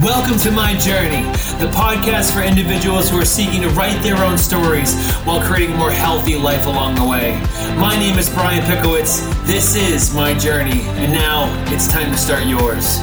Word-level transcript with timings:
Welcome 0.00 0.38
to 0.38 0.52
My 0.52 0.76
Journey, 0.76 1.24
the 1.58 1.68
podcast 1.72 2.32
for 2.32 2.40
individuals 2.40 3.10
who 3.10 3.18
are 3.18 3.24
seeking 3.24 3.62
to 3.62 3.68
write 3.70 4.00
their 4.00 4.14
own 4.22 4.38
stories 4.38 4.94
while 5.24 5.42
creating 5.44 5.74
a 5.74 5.76
more 5.76 5.90
healthy 5.90 6.36
life 6.36 6.66
along 6.66 6.94
the 6.94 7.02
way. 7.04 7.32
My 7.76 7.96
name 7.98 8.16
is 8.16 8.30
Brian 8.30 8.62
Pikowitz. 8.62 9.28
This 9.44 9.74
is 9.74 10.14
My 10.14 10.34
Journey, 10.34 10.82
and 10.82 11.12
now 11.12 11.52
it's 11.74 11.88
time 11.88 12.12
to 12.12 12.16
start 12.16 12.46
yours. 12.46 13.00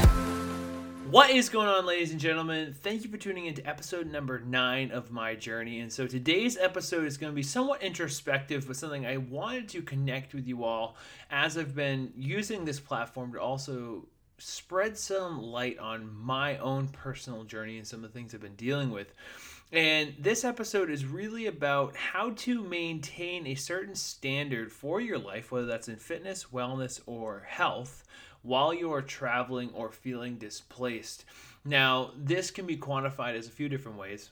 What 1.09 1.31
is 1.31 1.49
going 1.49 1.67
on, 1.67 1.85
ladies 1.85 2.11
and 2.11 2.19
gentlemen? 2.19 2.73
Thank 2.73 3.03
you 3.03 3.09
for 3.09 3.17
tuning 3.17 3.47
into 3.47 3.67
episode 3.67 4.09
number 4.09 4.39
nine 4.39 4.91
of 4.91 5.11
My 5.11 5.35
Journey. 5.35 5.81
And 5.81 5.91
so 5.91 6.07
today's 6.07 6.55
episode 6.55 7.05
is 7.05 7.17
going 7.17 7.33
to 7.33 7.35
be 7.35 7.43
somewhat 7.43 7.83
introspective, 7.83 8.67
but 8.67 8.77
something 8.77 9.05
I 9.05 9.17
wanted 9.17 9.67
to 9.69 9.81
connect 9.81 10.33
with 10.33 10.47
you 10.47 10.63
all 10.63 10.95
as 11.29 11.57
I've 11.57 11.75
been 11.75 12.13
using 12.15 12.63
this 12.63 12.79
platform 12.79 13.33
to 13.33 13.41
also 13.41 14.07
spread 14.37 14.97
some 14.97 15.41
light 15.41 15.79
on 15.79 16.09
my 16.15 16.57
own 16.57 16.87
personal 16.89 17.43
journey 17.43 17.77
and 17.77 17.87
some 17.87 18.03
of 18.03 18.11
the 18.11 18.17
things 18.17 18.33
I've 18.33 18.41
been 18.41 18.55
dealing 18.55 18.91
with. 18.91 19.13
And 19.71 20.13
this 20.19 20.43
episode 20.43 20.89
is 20.89 21.05
really 21.05 21.47
about 21.47 21.95
how 21.95 22.31
to 22.31 22.63
maintain 22.63 23.47
a 23.47 23.55
certain 23.55 23.95
standard 23.95 24.71
for 24.71 25.01
your 25.01 25.17
life, 25.17 25.51
whether 25.51 25.65
that's 25.65 25.89
in 25.89 25.97
fitness, 25.97 26.47
wellness, 26.53 27.01
or 27.05 27.45
health, 27.47 28.03
while 28.43 28.73
you 28.73 28.93
are 28.93 29.01
traveling 29.01 29.71
or 29.73 29.91
feeling 29.91 30.35
displaced. 30.37 31.25
Now, 31.65 32.11
this 32.15 32.51
can 32.51 32.67
be 32.67 32.77
quantified 32.77 33.35
as 33.35 33.47
a 33.47 33.51
few 33.51 33.67
different 33.67 33.97
ways. 33.97 34.29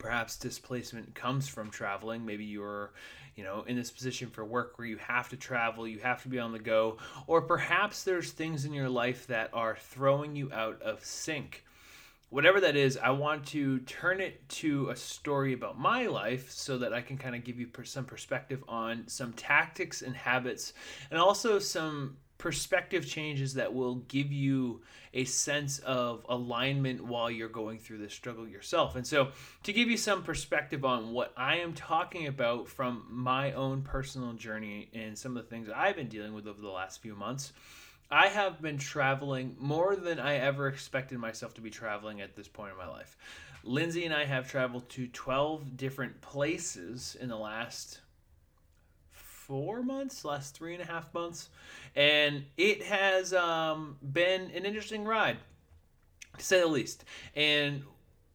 Perhaps 0.00 0.36
displacement 0.36 1.14
comes 1.14 1.48
from 1.48 1.70
traveling. 1.70 2.26
Maybe 2.26 2.44
you're 2.44 2.90
you 3.36 3.44
know, 3.44 3.64
in 3.66 3.76
this 3.76 3.90
position 3.90 4.28
for 4.28 4.44
work 4.44 4.76
where 4.76 4.86
you 4.86 4.98
have 4.98 5.28
to 5.30 5.36
travel, 5.36 5.86
you 5.86 5.98
have 6.00 6.22
to 6.22 6.28
be 6.28 6.38
on 6.38 6.52
the 6.52 6.58
go, 6.58 6.98
or 7.26 7.40
perhaps 7.40 8.04
there's 8.04 8.32
things 8.32 8.66
in 8.66 8.72
your 8.74 8.88
life 8.88 9.26
that 9.28 9.48
are 9.52 9.76
throwing 9.76 10.36
you 10.36 10.52
out 10.52 10.82
of 10.82 11.02
sync. 11.04 11.64
Whatever 12.28 12.60
that 12.60 12.76
is, 12.76 12.96
I 12.96 13.10
want 13.10 13.46
to 13.46 13.80
turn 13.80 14.20
it 14.20 14.46
to 14.50 14.90
a 14.90 14.96
story 14.96 15.52
about 15.52 15.78
my 15.78 16.06
life 16.06 16.50
so 16.50 16.76
that 16.78 16.92
I 16.92 17.00
can 17.00 17.16
kind 17.16 17.34
of 17.34 17.42
give 17.42 17.58
you 17.58 17.68
some 17.84 18.04
perspective 18.04 18.62
on 18.68 19.04
some 19.08 19.32
tactics 19.32 20.02
and 20.02 20.14
habits 20.14 20.74
and 21.10 21.18
also 21.18 21.58
some 21.58 22.18
perspective 22.40 23.06
changes 23.06 23.54
that 23.54 23.74
will 23.74 23.96
give 23.96 24.32
you 24.32 24.80
a 25.12 25.24
sense 25.24 25.78
of 25.80 26.24
alignment 26.28 27.04
while 27.04 27.30
you're 27.30 27.50
going 27.50 27.78
through 27.78 27.98
this 27.98 28.14
struggle 28.14 28.48
yourself. 28.48 28.96
And 28.96 29.06
so, 29.06 29.28
to 29.64 29.72
give 29.74 29.90
you 29.90 29.98
some 29.98 30.22
perspective 30.22 30.82
on 30.84 31.12
what 31.12 31.34
I 31.36 31.58
am 31.58 31.74
talking 31.74 32.26
about 32.26 32.66
from 32.66 33.04
my 33.10 33.52
own 33.52 33.82
personal 33.82 34.32
journey 34.32 34.88
and 34.94 35.16
some 35.16 35.36
of 35.36 35.44
the 35.44 35.50
things 35.50 35.68
I've 35.68 35.96
been 35.96 36.08
dealing 36.08 36.32
with 36.32 36.46
over 36.46 36.62
the 36.62 36.68
last 36.68 37.02
few 37.02 37.14
months, 37.14 37.52
I 38.10 38.28
have 38.28 38.62
been 38.62 38.78
traveling 38.78 39.54
more 39.58 39.94
than 39.94 40.18
I 40.18 40.36
ever 40.36 40.66
expected 40.66 41.18
myself 41.18 41.52
to 41.54 41.60
be 41.60 41.70
traveling 41.70 42.22
at 42.22 42.36
this 42.36 42.48
point 42.48 42.72
in 42.72 42.78
my 42.78 42.88
life. 42.88 43.18
Lindsay 43.64 44.06
and 44.06 44.14
I 44.14 44.24
have 44.24 44.50
traveled 44.50 44.88
to 44.90 45.06
12 45.08 45.76
different 45.76 46.22
places 46.22 47.18
in 47.20 47.28
the 47.28 47.36
last 47.36 48.00
four 49.50 49.82
months, 49.82 50.24
last 50.24 50.54
three 50.54 50.74
and 50.74 50.82
a 50.82 50.86
half 50.86 51.12
months, 51.12 51.48
and 51.96 52.44
it 52.56 52.84
has 52.84 53.34
um, 53.34 53.96
been 54.12 54.42
an 54.54 54.64
interesting 54.64 55.04
ride, 55.04 55.38
to 56.38 56.44
say 56.44 56.60
the 56.60 56.68
least. 56.68 57.04
And 57.34 57.82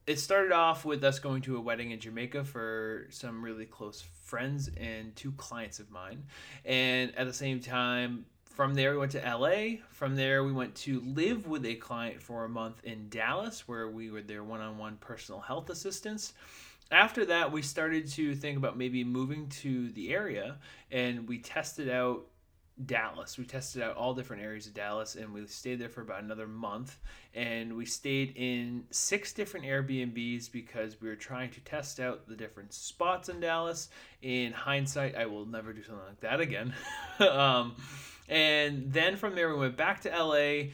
it 0.08 0.19
started 0.19 0.52
off 0.52 0.83
with 0.83 1.05
us 1.05 1.19
going 1.19 1.41
to 1.43 1.55
a 1.55 1.61
wedding 1.61 1.91
in 1.91 2.02
Jamaica 2.02 2.43
for 2.43 3.08
some 3.11 3.41
really 3.41 3.66
close 3.66 4.03
friends 4.25 4.69
and 4.75 5.16
two 5.16 5.31
clients 5.38 5.80
of 5.80 5.89
mine, 5.89 6.21
and 6.66 7.16
at 7.16 7.25
the 7.27 7.33
same 7.33 7.61
time. 7.61 8.25
From 8.56 8.73
there, 8.73 8.94
we 8.94 9.00
went 9.00 9.11
to 9.11 9.20
LA. 9.20 9.81
From 9.92 10.16
there, 10.16 10.44
we 10.44 10.53
went 10.53 10.75
to 10.75 11.02
live 11.02 11.45
with 11.45 11.66
a 11.66 11.75
client 11.75 12.22
for 12.22 12.45
a 12.45 12.50
month 12.50 12.84
in 12.84 13.09
Dallas, 13.09 13.67
where 13.67 13.89
we 13.89 14.09
were 14.09 14.22
their 14.22 14.44
one 14.44 14.61
on 14.61 14.78
one 14.78 14.98
personal 14.98 15.42
health 15.42 15.70
assistants 15.70 16.34
after 16.92 17.26
that, 17.26 17.52
we 17.52 17.61
started 17.61 18.08
to 18.11 18.36
think 18.36 18.58
about 18.58 18.78
maybe 18.78 19.03
moving 19.03 19.48
to 19.50 19.89
the 19.92 20.14
area, 20.14 20.58
and 20.92 21.27
we 21.27 21.39
tested 21.39 21.89
out 21.89 22.27
Dallas. 22.86 23.38
We 23.38 23.45
tested 23.45 23.82
out 23.82 23.95
all 23.95 24.14
different 24.14 24.43
areas 24.43 24.67
of 24.67 24.73
Dallas, 24.73 25.16
and 25.16 25.33
we 25.33 25.48
stayed 25.48 25.80
there 25.80 25.89
for 25.89 26.02
about 26.02 26.23
another 26.23 26.48
month. 26.48 26.99
And 27.33 27.76
we 27.76 27.86
stayed 27.86 28.33
in 28.36 28.83
six 28.92 29.33
different 29.33 29.66
Airbnbs 29.66 30.52
because 30.52 30.99
we 31.02 31.08
were 31.08 31.16
trying 31.16 31.52
to 31.52 31.61
test 31.61 31.99
out 31.99 32.27
the 32.27 32.36
different 32.36 32.73
spots 32.73 33.30
in 33.30 33.39
Dallas. 33.39 33.89
In 34.22 34.52
hindsight, 34.52 35.16
I 35.16 35.26
will 35.26 35.45
never 35.45 35.73
do 35.73 35.83
something 35.83 36.05
like 36.05 36.20
that 36.20 36.42
again. 36.42 36.73
um, 37.20 37.76
and 38.27 38.91
then 38.91 39.15
from 39.15 39.36
there, 39.36 39.49
we 39.49 39.59
went 39.59 39.77
back 39.77 40.02
to 40.02 40.09
LA 40.09 40.71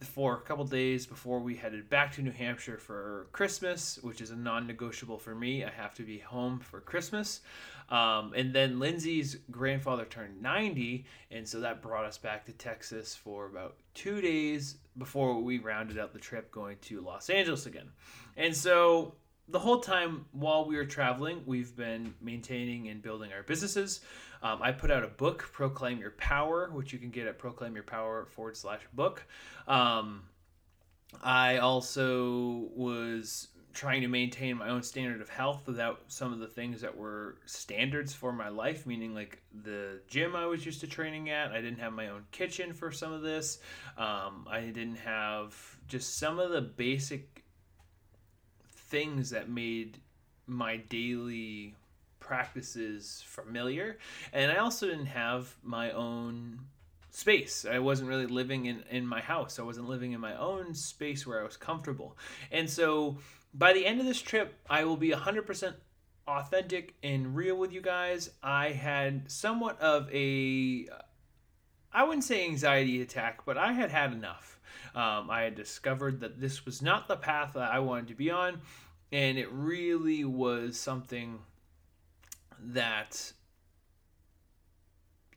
for 0.00 0.34
a 0.34 0.40
couple 0.40 0.64
days 0.64 1.06
before 1.06 1.40
we 1.40 1.54
headed 1.54 1.90
back 1.90 2.12
to 2.14 2.22
New 2.22 2.30
Hampshire 2.30 2.78
for 2.78 3.26
Christmas, 3.32 3.98
which 4.02 4.22
is 4.22 4.30
a 4.30 4.36
non 4.36 4.66
negotiable 4.66 5.18
for 5.18 5.34
me. 5.34 5.64
I 5.64 5.70
have 5.70 5.94
to 5.96 6.02
be 6.02 6.18
home 6.18 6.58
for 6.58 6.80
Christmas. 6.80 7.42
Um, 7.90 8.32
and 8.34 8.54
then 8.54 8.78
Lindsay's 8.78 9.38
grandfather 9.50 10.04
turned 10.04 10.42
90, 10.42 11.06
and 11.30 11.48
so 11.48 11.60
that 11.60 11.80
brought 11.80 12.04
us 12.04 12.18
back 12.18 12.44
to 12.46 12.52
Texas 12.52 13.14
for 13.14 13.46
about 13.46 13.76
two 13.94 14.20
days 14.20 14.76
before 14.98 15.40
we 15.40 15.58
rounded 15.58 15.98
out 15.98 16.12
the 16.12 16.18
trip 16.18 16.50
going 16.50 16.76
to 16.82 17.00
Los 17.00 17.30
Angeles 17.30 17.64
again. 17.64 17.90
And 18.36 18.54
so 18.54 19.14
the 19.48 19.58
whole 19.58 19.80
time 19.80 20.26
while 20.32 20.66
we 20.66 20.76
were 20.76 20.84
traveling, 20.84 21.42
we've 21.46 21.74
been 21.74 22.14
maintaining 22.20 22.88
and 22.88 23.02
building 23.02 23.32
our 23.32 23.42
businesses. 23.42 24.00
Um, 24.42 24.60
I 24.62 24.72
put 24.72 24.90
out 24.90 25.02
a 25.02 25.08
book, 25.08 25.48
Proclaim 25.52 25.98
Your 25.98 26.12
Power, 26.12 26.70
which 26.72 26.92
you 26.92 26.98
can 26.98 27.10
get 27.10 27.26
at 27.26 27.38
proclaimyourpower 27.38 28.28
forward 28.28 28.56
slash 28.56 28.82
book. 28.92 29.24
Um, 29.66 30.24
I 31.22 31.58
also 31.58 32.68
was 32.74 33.48
trying 33.72 34.02
to 34.02 34.08
maintain 34.08 34.56
my 34.56 34.68
own 34.68 34.82
standard 34.82 35.20
of 35.20 35.28
health 35.28 35.62
without 35.66 36.00
some 36.08 36.32
of 36.32 36.40
the 36.40 36.46
things 36.46 36.80
that 36.80 36.96
were 36.96 37.36
standards 37.46 38.12
for 38.12 38.32
my 38.32 38.48
life, 38.48 38.86
meaning 38.86 39.14
like 39.14 39.40
the 39.62 40.00
gym 40.08 40.34
I 40.34 40.46
was 40.46 40.66
used 40.66 40.80
to 40.80 40.86
training 40.86 41.30
at. 41.30 41.52
I 41.52 41.60
didn't 41.60 41.78
have 41.78 41.92
my 41.92 42.08
own 42.08 42.24
kitchen 42.30 42.72
for 42.72 42.90
some 42.90 43.12
of 43.12 43.22
this. 43.22 43.58
Um, 43.96 44.46
I 44.50 44.60
didn't 44.60 44.96
have 44.96 45.56
just 45.86 46.18
some 46.18 46.38
of 46.38 46.50
the 46.50 46.60
basic 46.60 47.37
things 48.88 49.30
that 49.30 49.48
made 49.48 49.98
my 50.46 50.76
daily 50.76 51.74
practices 52.20 53.22
familiar. 53.26 53.98
And 54.32 54.50
I 54.50 54.56
also 54.56 54.86
didn't 54.86 55.06
have 55.06 55.54
my 55.62 55.92
own 55.92 56.60
space. 57.10 57.64
I 57.64 57.78
wasn't 57.78 58.08
really 58.08 58.26
living 58.26 58.66
in, 58.66 58.84
in 58.90 59.06
my 59.06 59.20
house. 59.20 59.58
I 59.58 59.62
wasn't 59.62 59.88
living 59.88 60.12
in 60.12 60.20
my 60.20 60.36
own 60.36 60.74
space 60.74 61.26
where 61.26 61.40
I 61.40 61.44
was 61.44 61.56
comfortable. 61.56 62.16
And 62.50 62.68
so 62.68 63.18
by 63.54 63.72
the 63.72 63.86
end 63.86 64.00
of 64.00 64.06
this 64.06 64.20
trip, 64.20 64.54
I 64.68 64.84
will 64.84 64.96
be 64.96 65.10
100% 65.10 65.74
authentic 66.26 66.94
and 67.02 67.34
real 67.34 67.56
with 67.56 67.72
you 67.72 67.80
guys. 67.80 68.30
I 68.42 68.70
had 68.70 69.30
somewhat 69.30 69.80
of 69.80 70.08
a, 70.12 70.86
I 71.92 72.04
wouldn't 72.04 72.24
say 72.24 72.44
anxiety 72.44 73.00
attack, 73.00 73.44
but 73.44 73.56
I 73.56 73.72
had 73.72 73.90
had 73.90 74.12
enough. 74.12 74.58
Um, 74.94 75.30
I 75.30 75.42
had 75.42 75.54
discovered 75.54 76.20
that 76.20 76.40
this 76.40 76.64
was 76.64 76.82
not 76.82 77.08
the 77.08 77.16
path 77.16 77.52
that 77.54 77.70
I 77.70 77.78
wanted 77.78 78.08
to 78.08 78.14
be 78.14 78.30
on, 78.30 78.60
and 79.12 79.38
it 79.38 79.50
really 79.50 80.24
was 80.24 80.78
something 80.78 81.38
that 82.60 83.32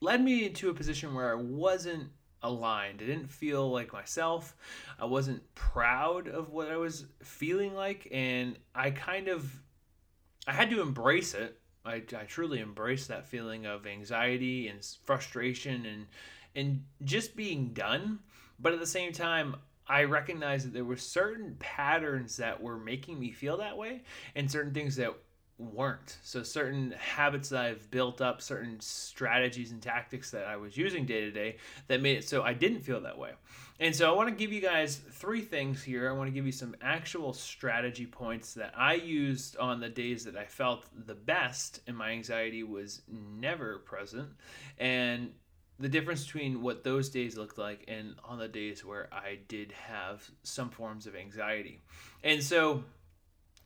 led 0.02 0.22
me 0.24 0.46
into 0.46 0.70
a 0.70 0.74
position 0.74 1.14
where 1.14 1.32
I 1.32 1.42
wasn't 1.42 2.10
aligned. 2.44 3.02
I 3.02 3.06
didn't 3.06 3.32
feel 3.32 3.70
like 3.72 3.94
myself. 3.94 4.56
I 5.00 5.06
wasn't 5.06 5.54
proud 5.54 6.28
of 6.28 6.50
what 6.50 6.70
I 6.70 6.78
was 6.78 7.06
feeling 7.22 7.76
like 7.76 8.08
and 8.12 8.58
I 8.74 8.92
kind 8.92 9.28
of 9.28 9.62
I 10.48 10.54
had 10.54 10.72
to 10.72 10.82
embrace 10.82 11.36
it. 11.36 11.60
I, 11.86 11.96
I 12.16 12.24
truly 12.28 12.62
embraced 12.62 13.08
that 13.08 13.26
feeling 13.26 13.66
of 13.66 13.86
anxiety 13.86 14.68
and 14.68 14.80
frustration 15.04 15.86
and 15.86 16.08
and 16.56 16.84
just 17.04 17.36
being 17.36 17.74
done. 17.74 18.20
But 18.60 18.74
at 18.74 18.80
the 18.80 18.88
same 18.88 19.12
time, 19.12 19.56
I 19.88 20.04
recognized 20.04 20.68
that 20.68 20.74
there 20.74 20.86
were 20.86 20.98
certain 20.98 21.56
patterns 21.60 22.38
that 22.38 22.62
were 22.62 22.78
making 22.78 23.20
me 23.20 23.32
feel 23.32 23.58
that 23.58 23.78
way 23.78 24.04
and 24.36 24.50
certain 24.50 24.74
things 24.74 24.96
that 24.98 25.14
weren't. 25.58 26.18
So 26.24 26.44
certain 26.44 26.94
habits 26.98 27.50
that 27.50 27.66
I've 27.66 27.92
built 27.92 28.22
up, 28.22 28.42
certain 28.42 28.80
strategies 28.80 29.72
and 29.72 29.82
tactics 29.82 30.32
that 30.32 30.46
I 30.46 30.58
was 30.58 30.76
using 30.76 31.06
day 31.06 31.22
to 31.22 31.32
day 31.32 31.58
that 31.88 32.02
made 32.02 32.18
it 32.18 32.28
so 32.28 32.42
I 32.42 32.54
didn't 32.54 32.82
feel 32.82 33.02
that 33.02 33.18
way. 33.18 33.32
And 33.80 33.96
so 33.96 34.12
I 34.12 34.16
want 34.16 34.30
to 34.30 34.36
give 34.36 34.54
you 34.54 34.62
guys 34.62 34.96
three 34.96 35.42
things 35.42 35.82
here. 35.82 36.10
I 36.10 36.14
want 36.14 36.28
to 36.28 36.34
give 36.34 36.46
you 36.46 36.52
some 36.52 36.76
actual 36.82 37.34
strategy 37.34 38.06
points 38.06 38.54
that 38.54 38.74
I 38.78 38.96
used 38.96 39.58
on 39.58 39.80
the 39.80 39.90
days 39.90 40.24
that 40.26 40.36
I 40.36 40.46
felt 40.46 40.86
the 41.06 41.16
best 41.16 41.82
and 41.88 41.98
my 41.98 42.12
anxiety 42.12 42.64
was 42.64 43.02
never 43.08 43.80
present 43.80 44.30
and 44.78 45.32
the 45.82 45.90
difference 45.90 46.24
between 46.24 46.62
what 46.62 46.84
those 46.84 47.10
days 47.10 47.38
looked 47.38 47.58
like 47.58 47.84
and 47.88 48.16
on 48.24 48.38
the 48.38 48.48
days 48.48 48.86
where 48.86 49.10
I 49.12 49.40
did 49.48 49.72
have 49.72 50.30
some 50.44 50.70
forms 50.70 51.08
of 51.08 51.16
anxiety. 51.16 51.82
And 52.24 52.44
so 52.44 52.84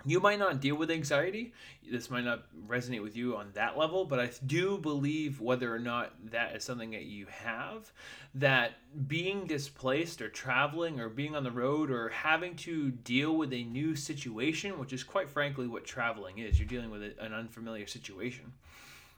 you 0.06 0.20
might 0.20 0.40
not 0.40 0.62
deal 0.62 0.76
with 0.76 0.92
anxiety. 0.92 1.54
This 1.90 2.10
might 2.10 2.24
not 2.24 2.44
resonate 2.68 3.02
with 3.02 3.18
you 3.18 3.36
on 3.36 3.50
that 3.54 3.78
level, 3.78 4.06
but 4.06 4.20
I 4.20 4.30
do 4.46 4.78
believe 4.78 5.42
whether 5.42 5.74
or 5.74 5.80
not 5.80 6.14
that 6.32 6.56
is 6.56 6.64
something 6.64 6.92
that 6.92 7.06
you 7.06 7.26
have, 7.30 7.92
that 8.36 8.74
being 9.08 9.48
displaced 9.48 10.22
or 10.22 10.30
traveling 10.30 11.00
or 11.00 11.10
being 11.10 11.36
on 11.36 11.44
the 11.44 11.52
road 11.52 11.90
or 11.90 12.10
having 12.10 12.56
to 12.58 12.92
deal 12.92 13.36
with 13.36 13.52
a 13.52 13.64
new 13.64 13.96
situation, 13.96 14.80
which 14.80 14.94
is 14.94 15.04
quite 15.04 15.30
frankly 15.30 15.68
what 15.68 15.86
traveling 15.86 16.38
is, 16.38 16.60
you're 16.60 16.68
dealing 16.68 16.92
with 16.92 17.02
an 17.20 17.34
unfamiliar 17.34 17.88
situation. 17.88 18.54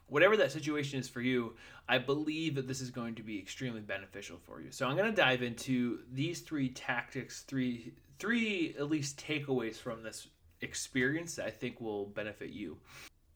Whatever 0.07 0.37
that 0.37 0.51
situation 0.51 0.99
is 0.99 1.09
for 1.09 1.21
you, 1.21 1.55
I 1.87 1.97
believe 1.97 2.55
that 2.55 2.67
this 2.67 2.81
is 2.81 2.91
going 2.91 3.15
to 3.15 3.23
be 3.23 3.37
extremely 3.37 3.81
beneficial 3.81 4.37
for 4.45 4.61
you. 4.61 4.71
So 4.71 4.87
I'm 4.87 4.95
going 4.95 5.09
to 5.09 5.21
dive 5.21 5.43
into 5.43 5.99
these 6.11 6.41
three 6.41 6.69
tactics, 6.69 7.41
three 7.41 7.93
three 8.19 8.75
at 8.79 8.89
least 8.89 9.23
takeaways 9.23 9.75
from 9.75 10.03
this 10.03 10.27
experience 10.61 11.35
that 11.35 11.45
I 11.45 11.51
think 11.51 11.79
will 11.79 12.07
benefit 12.07 12.49
you. 12.49 12.77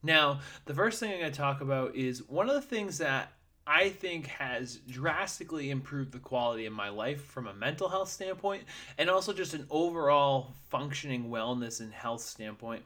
Now, 0.03 0.39
the 0.65 0.73
first 0.73 0.99
thing 0.99 1.11
I'm 1.11 1.19
going 1.19 1.31
to 1.31 1.37
talk 1.37 1.61
about 1.61 1.95
is 1.95 2.27
one 2.27 2.49
of 2.49 2.55
the 2.55 2.61
things 2.61 2.97
that 2.97 3.33
I 3.67 3.89
think 3.89 4.25
has 4.27 4.77
drastically 4.77 5.69
improved 5.69 6.11
the 6.11 6.19
quality 6.19 6.65
of 6.65 6.73
my 6.73 6.89
life 6.89 7.23
from 7.23 7.45
a 7.45 7.53
mental 7.53 7.89
health 7.89 8.09
standpoint 8.09 8.63
and 8.97 9.09
also 9.09 9.33
just 9.33 9.53
an 9.53 9.67
overall 9.69 10.53
functioning 10.69 11.29
wellness 11.29 11.79
and 11.79 11.93
health 11.93 12.21
standpoint 12.21 12.83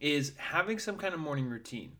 is 0.00 0.34
having 0.36 0.78
some 0.78 0.98
kind 0.98 1.14
of 1.14 1.20
morning 1.20 1.48
routine. 1.48 1.92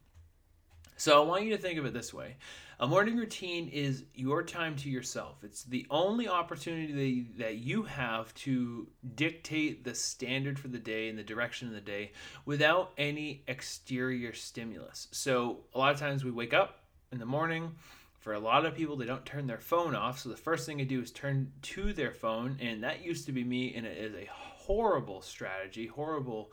So 0.99 1.23
I 1.23 1.25
want 1.25 1.45
you 1.45 1.51
to 1.51 1.63
think 1.63 1.79
of 1.79 1.87
it 1.87 1.95
this 1.95 2.13
way 2.13 2.35
a 2.81 2.87
morning 2.87 3.17
routine 3.17 3.69
is 3.69 4.05
your 4.15 4.43
time 4.43 4.75
to 4.77 4.91
yourself. 4.91 5.45
It's 5.45 5.63
the 5.63 5.87
only 5.91 6.29
opportunity 6.29 7.29
that 7.39 7.57
you 7.59 7.85
have 7.85 8.35
to 8.35 8.89
dictate 9.15 9.85
the 9.85 9.95
standard 9.95 10.59
for 10.59 10.67
the 10.67 10.79
day 10.79 11.09
and 11.09 11.17
the 11.17 11.23
direction 11.23 11.69
of 11.69 11.75
the 11.75 11.81
day 11.81 12.13
without 12.47 12.93
any 12.99 13.45
exterior 13.47 14.33
stimulus. 14.33 15.07
So, 15.13 15.61
a 15.73 15.79
lot 15.79 15.93
of 15.93 16.01
times 16.01 16.25
we 16.25 16.33
wake 16.33 16.53
up 16.53 16.81
in 17.13 17.19
the 17.19 17.27
morning. 17.27 17.77
For 18.19 18.35
a 18.35 18.41
lot 18.41 18.67
of 18.67 18.75
people, 18.75 18.97
they 18.97 19.07
don't 19.07 19.25
turn 19.25 19.47
their 19.47 19.61
phone 19.61 19.95
off. 19.95 20.19
So, 20.19 20.29
the 20.29 20.37
first 20.37 20.67
thing 20.67 20.79
they 20.79 20.85
do 20.85 21.01
is 21.01 21.13
turn 21.13 21.53
to 21.63 21.93
their 21.93 22.13
phone. 22.13 22.59
And 22.61 22.83
that 22.83 23.05
used 23.05 23.27
to 23.27 23.33
be 23.33 23.45
me, 23.45 23.75
and 23.75 23.87
it 23.87 23.97
is 23.97 24.15
a 24.15 24.29
horrible 24.33 25.23
strategy, 25.23 25.87
horrible 25.87 26.53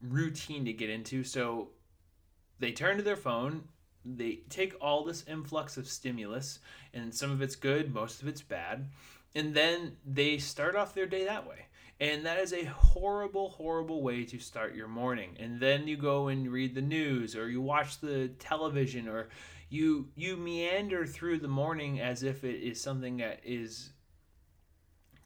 routine 0.00 0.64
to 0.64 0.72
get 0.72 0.88
into. 0.88 1.24
So, 1.24 1.70
they 2.62 2.72
turn 2.72 2.96
to 2.96 3.02
their 3.02 3.16
phone 3.16 3.62
they 4.04 4.40
take 4.48 4.74
all 4.80 5.04
this 5.04 5.24
influx 5.28 5.76
of 5.76 5.86
stimulus 5.86 6.58
and 6.94 7.14
some 7.14 7.30
of 7.30 7.42
it's 7.42 7.54
good 7.54 7.92
most 7.94 8.22
of 8.22 8.26
it's 8.26 8.42
bad 8.42 8.88
and 9.34 9.54
then 9.54 9.96
they 10.06 10.38
start 10.38 10.76
off 10.76 10.94
their 10.94 11.06
day 11.06 11.24
that 11.24 11.48
way. 11.48 11.66
And 12.00 12.26
that 12.26 12.38
is 12.38 12.52
a 12.52 12.64
horrible 12.64 13.50
horrible 13.50 14.02
way 14.02 14.24
to 14.24 14.38
start 14.38 14.74
your 14.74 14.88
morning. 14.88 15.36
And 15.38 15.60
then 15.60 15.86
you 15.86 15.96
go 15.96 16.28
and 16.28 16.50
read 16.50 16.74
the 16.74 16.82
news 16.82 17.36
or 17.36 17.48
you 17.48 17.60
watch 17.60 18.00
the 18.00 18.28
television 18.38 19.08
or 19.08 19.28
you 19.68 20.08
you 20.16 20.36
meander 20.36 21.06
through 21.06 21.38
the 21.38 21.48
morning 21.48 22.00
as 22.00 22.22
if 22.22 22.44
it 22.44 22.60
is 22.60 22.80
something 22.80 23.18
that 23.18 23.40
is 23.44 23.92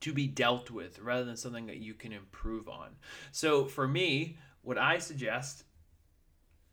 to 0.01 0.13
be 0.13 0.27
dealt 0.27 0.71
with 0.71 0.99
rather 0.99 1.25
than 1.25 1.37
something 1.37 1.67
that 1.67 1.79
you 1.79 1.95
can 1.95 2.13
improve 2.13 2.69
on. 2.69 2.91
So 3.33 3.65
for 3.65 3.89
me 3.89 4.37
what 4.63 4.79
i 4.79 4.99
suggest 4.99 5.63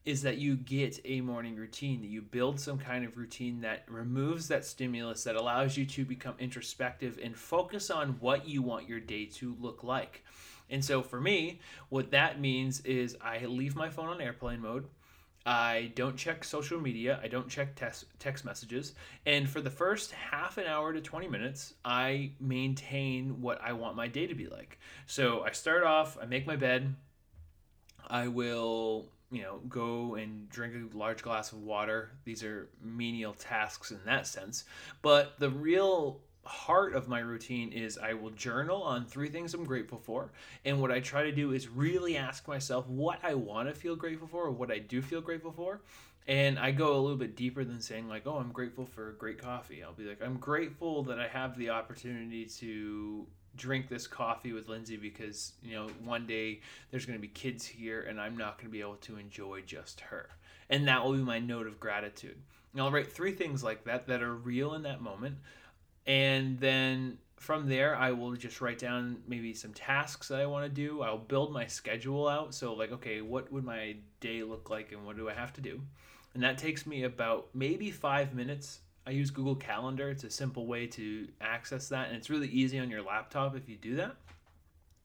is 0.06 0.22
that 0.24 0.38
you 0.38 0.56
get 0.56 1.00
a 1.06 1.22
morning 1.22 1.56
routine, 1.56 2.02
that 2.02 2.08
you 2.08 2.22
build 2.22 2.60
some 2.60 2.78
kind 2.78 3.06
of 3.06 3.18
routine 3.18 3.62
that 3.62 3.86
removes 3.88 4.48
that 4.50 4.66
stimulus, 4.66 5.24
that 5.24 5.36
allows 5.36 5.78
you 5.78 5.86
to 5.86 6.04
become 6.04 6.36
introspective 6.40 7.20
and 7.24 7.36
focus 7.36 7.90
on 7.90 8.10
what 8.20 8.48
you 8.48 8.62
want 8.62 8.88
your 8.88 9.00
day 9.00 9.26
to 9.26 9.56
look 9.62 9.84
like. 9.84 10.24
And 10.70 10.84
so 10.84 11.02
for 11.02 11.22
me, 11.22 11.60
what 11.90 12.12
that 12.12 12.40
means 12.40 12.82
is 12.82 13.16
I 13.22 13.46
leave 13.46 13.76
my 13.76 13.90
phone 13.90 14.10
on 14.10 14.20
airplane 14.20 14.62
mode. 14.62 14.86
I 15.46 15.92
don't 15.96 16.16
check 16.16 16.44
social 16.44 16.80
media. 16.80 17.20
I 17.22 17.28
don't 17.28 17.50
check 17.50 17.76
text, 17.76 18.06
text 18.18 18.46
messages. 18.46 18.94
And 19.26 19.50
for 19.50 19.60
the 19.60 19.70
first 19.70 20.12
half 20.12 20.58
an 20.58 20.66
hour 20.66 20.94
to 20.94 21.02
20 21.02 21.28
minutes, 21.28 21.74
I 21.84 22.32
maintain 22.40 23.42
what 23.42 23.62
I 23.62 23.74
want 23.74 23.98
my 23.98 24.08
day 24.08 24.28
to 24.28 24.36
be 24.36 24.48
like. 24.48 24.80
So 25.06 25.44
I 25.44 25.52
start 25.52 25.84
off, 25.84 26.18
I 26.22 26.26
make 26.26 26.48
my 26.48 26.56
bed. 26.56 26.96
I 28.08 28.28
will 28.28 29.08
you 29.34 29.42
know, 29.42 29.60
go 29.68 30.16
and 30.16 30.50
drink 30.50 30.76
a 30.76 30.98
large 30.98 31.24
glass 31.24 31.52
of 31.52 31.60
water. 31.60 32.12
These 32.24 32.44
are 32.44 32.70
menial 32.82 33.34
tasks 33.34 33.92
in 33.92 34.00
that 34.06 34.28
sense. 34.28 34.66
But 35.02 35.40
the 35.40 35.50
real 35.50 36.22
heart 36.46 36.94
of 36.94 37.08
my 37.08 37.20
routine 37.20 37.72
is 37.72 37.98
I 37.98 38.14
will 38.14 38.32
journal 38.32 38.84
on 38.84 39.06
three 39.06 39.30
things 39.30 39.54
I'm 39.54 39.64
grateful 39.64 39.98
for. 39.98 40.32
And 40.66 40.82
what 40.82 40.92
I 40.92 41.00
try 41.00 41.24
to 41.24 41.32
do 41.32 41.52
is 41.52 41.68
really 41.68 42.18
ask 42.18 42.48
myself 42.48 42.88
what 42.88 43.20
I 43.24 43.34
want 43.34 43.70
to 43.70 43.76
feel 43.76 43.96
grateful 43.96 44.28
for 44.28 44.44
or 44.44 44.52
what 44.52 44.72
I 44.72 44.80
do 44.80 45.02
feel 45.02 45.22
grateful 45.22 45.52
for. 45.52 45.82
And 46.28 46.58
I 46.58 46.72
go 46.72 46.96
a 46.96 47.00
little 47.00 47.18
bit 47.18 47.36
deeper 47.36 47.66
than 47.66 47.82
saying, 47.82 48.08
like, 48.08 48.26
oh, 48.26 48.38
I'm 48.38 48.52
grateful 48.52 48.86
for 48.86 49.12
great 49.14 49.42
coffee. 49.42 49.84
I'll 49.84 49.94
be 49.94 50.06
like, 50.06 50.22
I'm 50.24 50.38
grateful 50.38 51.04
that 51.04 51.20
I 51.20 51.28
have 51.28 51.58
the 51.58 51.72
opportunity 51.72 52.46
to 52.60 53.28
drink 53.56 53.90
this 53.90 54.08
coffee 54.08 54.54
with 54.54 54.68
Lindsay 54.68 54.98
because 54.98 55.54
you 55.64 55.76
know 55.76 55.88
one 56.04 56.26
day 56.26 56.62
there's 56.92 57.06
going 57.06 57.18
to 57.18 57.22
be 57.22 57.28
kids 57.28 57.66
here 57.66 58.02
and 58.02 58.20
I'm 58.20 58.38
not 58.38 58.58
going 58.58 58.68
to 58.68 58.72
be 58.72 58.82
able 58.82 58.96
to 58.98 59.18
enjoy 59.18 59.62
just 59.62 60.02
her. 60.02 60.30
And 60.70 60.88
that 60.88 61.04
will 61.04 61.14
be 61.14 61.20
my 61.20 61.40
note 61.40 61.68
of 61.68 61.80
gratitude. 61.80 62.38
And 62.72 62.82
I'll 62.82 62.92
write 62.92 63.12
three 63.12 63.34
things 63.34 63.64
like 63.64 63.84
that 63.84 64.08
that 64.08 64.24
are 64.24 64.34
real 64.34 64.74
in 64.74 64.84
that 64.84 65.02
moment. 65.02 65.38
And 66.06 66.60
then 66.60 67.20
from 67.38 67.68
there, 67.68 67.96
I 67.96 68.12
will 68.12 68.34
just 68.34 68.62
write 68.62 68.80
down 68.80 69.18
maybe 69.28 69.54
some 69.54 69.74
tasks 69.74 70.30
that 70.30 70.40
I 70.40 70.46
want 70.46 70.66
to 70.66 70.70
do. 70.70 71.02
I'll 71.02 71.18
build 71.18 71.52
my 71.52 71.68
schedule 71.68 72.28
out. 72.28 72.56
So, 72.56 72.74
like, 72.74 72.92
okay, 72.94 73.22
what 73.22 73.52
would 73.52 73.64
my 73.64 73.98
day 74.20 74.44
look 74.44 74.70
like 74.70 74.92
and 74.92 75.06
what 75.06 75.18
do 75.18 75.30
I 75.30 75.34
have 75.34 75.54
to 75.54 75.62
do? 75.62 75.82
And 76.34 76.42
that 76.42 76.58
takes 76.58 76.88
me 76.88 77.04
about 77.04 77.50
maybe 77.54 77.92
five 77.92 78.34
minutes 78.34 78.80
I 79.06 79.12
use 79.12 79.32
Google 79.32 79.56
Calendar. 79.56 80.10
It's 80.10 80.24
a 80.24 80.30
simple 80.30 80.66
way 80.66 80.88
to 80.88 81.28
access 81.42 81.90
that, 81.90 82.08
and 82.08 82.16
it's 82.16 82.30
really 82.30 82.48
easy 82.48 82.80
on 82.80 82.90
your 82.90 83.02
laptop 83.02 83.56
if 83.56 83.68
you 83.68 83.76
do 83.76 83.96
that. 83.98 84.16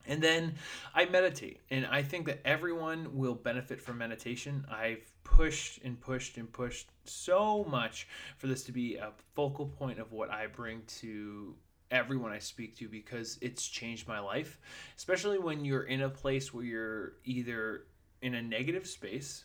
And 0.07 0.23
then 0.23 0.55
I 0.95 1.05
meditate, 1.05 1.61
and 1.71 1.85
I 1.87 2.03
think 2.03 2.27
that 2.27 2.41
everyone 2.45 3.17
will 3.17 3.35
benefit 3.35 3.81
from 3.81 3.99
meditation. 3.99 4.65
I've 4.71 5.05
pushed 5.23 5.81
and 5.85 6.01
pushed 6.01 6.39
and 6.39 6.51
pushed 6.51 6.89
so 7.05 7.65
much 7.65 8.09
for 8.39 8.47
this 8.47 8.65
to 8.65 8.73
be 8.73 8.97
a 8.97 9.11
focal 9.35 9.67
point 9.67 9.99
of 9.99 10.13
what 10.13 10.31
I 10.31 10.47
bring 10.47 10.83
to 11.01 11.55
everyone 11.91 12.33
I 12.33 12.39
speak 12.39 12.77
to 12.79 12.89
because 12.89 13.39
it's 13.41 13.67
changed 13.67 14.09
my 14.09 14.19
life, 14.19 14.59
especially 14.97 15.39
when 15.39 15.65
you're 15.65 15.85
in 15.85 16.03
a 16.03 16.09
place 16.09 16.55
where 16.55 16.65
you're 16.65 17.13
either 17.25 17.85
in 18.23 18.35
a 18.35 18.43
negative 18.43 18.87
space, 18.87 19.45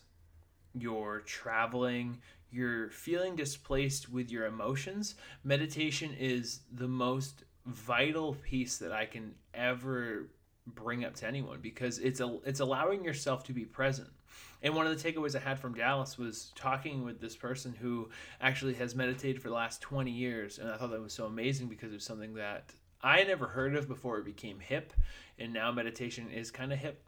you're 0.74 1.20
traveling, 1.20 2.18
you're 2.54 2.88
feeling 2.90 3.34
displaced 3.34 4.08
with 4.08 4.30
your 4.30 4.46
emotions, 4.46 5.16
meditation 5.42 6.14
is 6.18 6.60
the 6.72 6.86
most 6.86 7.42
vital 7.66 8.34
piece 8.34 8.78
that 8.78 8.92
I 8.92 9.06
can 9.06 9.34
ever 9.52 10.28
bring 10.68 11.04
up 11.04 11.14
to 11.16 11.26
anyone 11.26 11.58
because 11.60 11.98
it's 11.98 12.20
a 12.20 12.38
it's 12.44 12.60
allowing 12.60 13.04
yourself 13.04 13.42
to 13.44 13.52
be 13.52 13.64
present. 13.64 14.08
And 14.62 14.74
one 14.74 14.86
of 14.86 14.96
the 14.96 15.12
takeaways 15.12 15.34
I 15.34 15.40
had 15.40 15.58
from 15.58 15.74
Dallas 15.74 16.16
was 16.16 16.52
talking 16.54 17.04
with 17.04 17.20
this 17.20 17.36
person 17.36 17.74
who 17.74 18.08
actually 18.40 18.74
has 18.74 18.94
meditated 18.94 19.42
for 19.42 19.48
the 19.48 19.54
last 19.54 19.82
20 19.82 20.10
years 20.10 20.58
and 20.58 20.70
I 20.70 20.76
thought 20.76 20.90
that 20.92 21.02
was 21.02 21.12
so 21.12 21.26
amazing 21.26 21.68
because 21.68 21.90
it 21.90 21.96
was 21.96 22.04
something 22.04 22.34
that 22.34 22.72
I 23.02 23.24
never 23.24 23.46
heard 23.46 23.74
of 23.74 23.88
before 23.88 24.18
it 24.18 24.24
became 24.24 24.60
hip 24.60 24.92
and 25.38 25.52
now 25.52 25.72
meditation 25.72 26.30
is 26.30 26.50
kind 26.50 26.72
of 26.72 26.78
hip. 26.78 27.04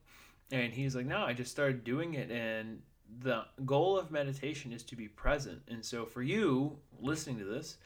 And 0.51 0.73
he's 0.73 0.95
like, 0.95 1.07
"No, 1.07 1.23
I 1.23 1.33
just 1.33 1.51
started 1.51 1.83
doing 1.85 2.15
it 2.15 2.31
and 2.31 2.83
the 3.21 3.45
goal 3.65 3.99
of 3.99 4.11
meditation 4.11 4.73
is 4.73 4.83
to 4.85 4.97
be 4.97 5.09
present. 5.09 5.63
And 5.69 5.85
so 5.85 6.05
for 6.05 6.23
you 6.23 6.79
listening 7.01 7.39
to 7.39 7.45
this, 7.45 7.79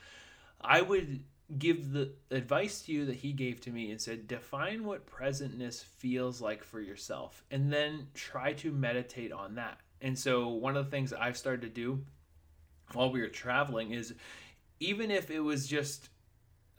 I 0.60 0.80
would 0.80 1.22
give 1.58 1.92
the 1.92 2.12
advice 2.30 2.82
to 2.82 2.92
you 2.92 3.06
that 3.06 3.16
he 3.16 3.32
gave 3.32 3.60
to 3.60 3.70
me 3.70 3.90
and 3.90 4.00
said 4.00 4.28
define 4.28 4.84
what 4.84 5.06
presentness 5.06 5.82
feels 5.82 6.40
like 6.40 6.62
for 6.62 6.80
yourself 6.80 7.42
and 7.50 7.72
then 7.72 8.06
try 8.14 8.52
to 8.52 8.70
meditate 8.70 9.32
on 9.32 9.56
that. 9.56 9.80
And 10.00 10.18
so 10.18 10.48
one 10.48 10.76
of 10.76 10.84
the 10.84 10.90
things 10.90 11.12
I've 11.12 11.36
started 11.36 11.62
to 11.62 11.68
do 11.68 12.04
while 12.92 13.10
we 13.10 13.20
were 13.20 13.28
traveling 13.28 13.92
is 13.92 14.14
even 14.78 15.10
if 15.10 15.30
it 15.30 15.40
was 15.40 15.66
just 15.66 16.08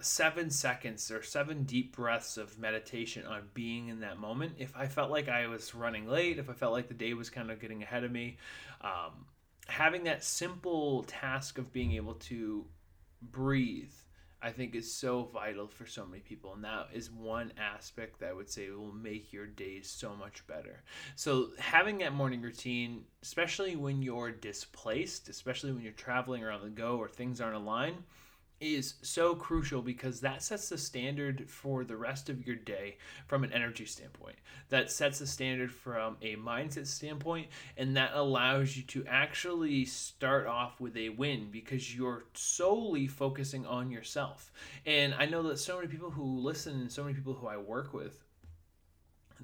seven 0.01 0.49
seconds 0.49 1.11
or 1.11 1.23
seven 1.23 1.63
deep 1.63 1.95
breaths 1.95 2.37
of 2.37 2.57
meditation 2.59 3.25
on 3.25 3.49
being 3.53 3.87
in 3.87 4.01
that 4.01 4.19
moment. 4.19 4.53
If 4.57 4.75
I 4.75 4.87
felt 4.87 5.11
like 5.11 5.29
I 5.29 5.47
was 5.47 5.75
running 5.75 6.07
late, 6.07 6.39
if 6.39 6.49
I 6.49 6.53
felt 6.53 6.73
like 6.73 6.87
the 6.87 6.93
day 6.93 7.13
was 7.13 7.29
kind 7.29 7.51
of 7.51 7.59
getting 7.59 7.83
ahead 7.83 8.03
of 8.03 8.11
me, 8.11 8.37
um, 8.81 9.25
having 9.67 10.03
that 10.05 10.23
simple 10.23 11.03
task 11.03 11.57
of 11.57 11.71
being 11.71 11.93
able 11.93 12.15
to 12.15 12.65
breathe, 13.21 13.93
I 14.41 14.51
think 14.51 14.73
is 14.73 14.91
so 14.91 15.29
vital 15.31 15.67
for 15.67 15.85
so 15.85 16.05
many 16.05 16.21
people. 16.21 16.53
And 16.53 16.63
that 16.63 16.89
is 16.93 17.11
one 17.11 17.53
aspect 17.57 18.19
that 18.19 18.29
I 18.29 18.33
would 18.33 18.49
say 18.49 18.69
will 18.71 18.91
make 18.91 19.31
your 19.31 19.45
days 19.45 19.87
so 19.87 20.15
much 20.15 20.45
better. 20.47 20.81
So, 21.15 21.49
having 21.59 21.99
that 21.99 22.13
morning 22.13 22.41
routine, 22.41 23.03
especially 23.21 23.75
when 23.75 24.01
you're 24.01 24.31
displaced, 24.31 25.29
especially 25.29 25.71
when 25.71 25.83
you're 25.83 25.93
traveling 25.93 26.43
around 26.43 26.63
the 26.63 26.69
go 26.69 26.97
or 26.97 27.07
things 27.07 27.39
aren't 27.39 27.55
aligned 27.55 28.03
is 28.61 28.93
so 29.01 29.35
crucial 29.35 29.81
because 29.81 30.21
that 30.21 30.43
sets 30.43 30.69
the 30.69 30.77
standard 30.77 31.49
for 31.49 31.83
the 31.83 31.97
rest 31.97 32.29
of 32.29 32.45
your 32.45 32.55
day 32.55 32.97
from 33.25 33.43
an 33.43 33.51
energy 33.51 33.85
standpoint. 33.85 34.37
That 34.69 34.91
sets 34.91 35.19
the 35.19 35.27
standard 35.27 35.71
from 35.71 36.17
a 36.21 36.35
mindset 36.35 36.87
standpoint, 36.87 37.47
and 37.75 37.97
that 37.97 38.11
allows 38.13 38.77
you 38.77 38.83
to 38.83 39.05
actually 39.07 39.85
start 39.85 40.45
off 40.45 40.79
with 40.79 40.95
a 40.95 41.09
win 41.09 41.49
because 41.51 41.95
you're 41.95 42.25
solely 42.33 43.07
focusing 43.07 43.65
on 43.65 43.91
yourself. 43.91 44.51
And 44.85 45.13
I 45.15 45.25
know 45.25 45.43
that 45.43 45.59
so 45.59 45.77
many 45.77 45.87
people 45.87 46.11
who 46.11 46.23
listen 46.23 46.79
and 46.79 46.91
so 46.91 47.03
many 47.03 47.15
people 47.15 47.33
who 47.33 47.47
I 47.47 47.57
work 47.57 47.93
with, 47.93 48.23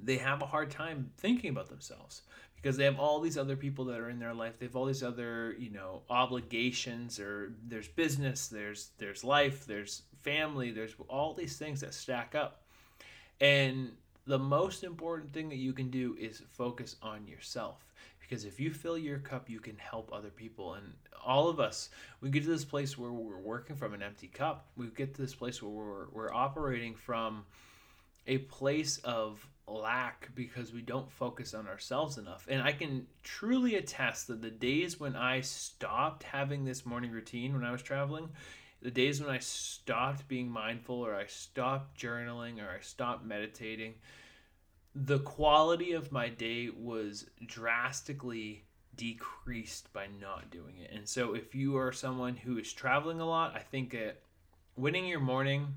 they 0.01 0.17
have 0.17 0.43
a 0.43 0.45
hard 0.45 0.69
time 0.69 1.09
thinking 1.17 1.49
about 1.49 1.69
themselves 1.69 2.21
because 2.67 2.75
they 2.75 2.83
have 2.83 2.99
all 2.99 3.21
these 3.21 3.37
other 3.37 3.55
people 3.55 3.85
that 3.85 3.97
are 3.97 4.09
in 4.09 4.19
their 4.19 4.33
life. 4.33 4.59
They 4.59 4.65
have 4.65 4.75
all 4.75 4.83
these 4.83 5.01
other, 5.01 5.55
you 5.57 5.69
know, 5.69 6.01
obligations 6.09 7.17
or 7.17 7.53
there's 7.65 7.87
business, 7.87 8.49
there's 8.49 8.89
there's 8.97 9.23
life, 9.23 9.65
there's 9.65 10.01
family, 10.21 10.71
there's 10.71 10.93
all 11.07 11.33
these 11.33 11.55
things 11.55 11.79
that 11.79 11.93
stack 11.93 12.35
up. 12.35 12.63
And 13.39 13.93
the 14.25 14.37
most 14.37 14.83
important 14.83 15.31
thing 15.31 15.47
that 15.47 15.55
you 15.55 15.71
can 15.71 15.89
do 15.89 16.17
is 16.19 16.41
focus 16.49 16.97
on 17.01 17.25
yourself 17.25 17.85
because 18.19 18.43
if 18.43 18.59
you 18.59 18.73
fill 18.73 18.97
your 18.97 19.19
cup 19.19 19.49
you 19.49 19.61
can 19.61 19.77
help 19.77 20.09
other 20.11 20.27
people 20.27 20.73
and 20.73 20.91
all 21.25 21.47
of 21.47 21.61
us 21.61 21.89
we 22.19 22.29
get 22.29 22.43
to 22.43 22.49
this 22.49 22.65
place 22.65 22.97
where 22.97 23.13
we're 23.13 23.37
working 23.37 23.77
from 23.77 23.93
an 23.93 24.01
empty 24.01 24.27
cup 24.27 24.65
we 24.75 24.87
get 24.87 25.15
to 25.15 25.21
this 25.21 25.33
place 25.33 25.63
where 25.63 25.71
we're, 25.71 26.07
we're 26.11 26.33
operating 26.33 26.93
from 26.93 27.45
a 28.27 28.39
place 28.39 28.97
of 29.05 29.47
lack 29.67 30.29
because 30.33 30.71
we 30.71 30.81
don't 30.81 31.11
focus 31.11 31.53
on 31.53 31.67
ourselves 31.67 32.17
enough. 32.17 32.47
And 32.49 32.61
I 32.61 32.71
can 32.71 33.05
truly 33.23 33.75
attest 33.75 34.27
that 34.27 34.41
the 34.41 34.49
days 34.49 34.99
when 34.99 35.15
I 35.15 35.41
stopped 35.41 36.23
having 36.23 36.63
this 36.63 36.85
morning 36.85 37.11
routine 37.11 37.53
when 37.53 37.65
I 37.65 37.71
was 37.71 37.81
traveling, 37.81 38.29
the 38.81 38.91
days 38.91 39.21
when 39.21 39.29
I 39.29 39.39
stopped 39.39 40.27
being 40.27 40.49
mindful 40.49 40.95
or 40.95 41.15
I 41.15 41.25
stopped 41.25 41.99
journaling 41.99 42.59
or 42.63 42.69
I 42.69 42.81
stopped 42.81 43.25
meditating, 43.25 43.95
the 44.95 45.19
quality 45.19 45.91
of 45.91 46.11
my 46.11 46.29
day 46.29 46.69
was 46.69 47.25
drastically 47.45 48.63
decreased 48.95 49.91
by 49.93 50.07
not 50.19 50.49
doing 50.49 50.77
it. 50.77 50.91
And 50.91 51.07
so 51.07 51.35
if 51.35 51.53
you 51.53 51.77
are 51.77 51.91
someone 51.91 52.35
who 52.35 52.57
is 52.57 52.73
traveling 52.73 53.19
a 53.19 53.27
lot, 53.27 53.55
I 53.55 53.59
think 53.59 53.91
that 53.91 54.21
winning 54.75 55.05
your 55.07 55.19
morning 55.19 55.75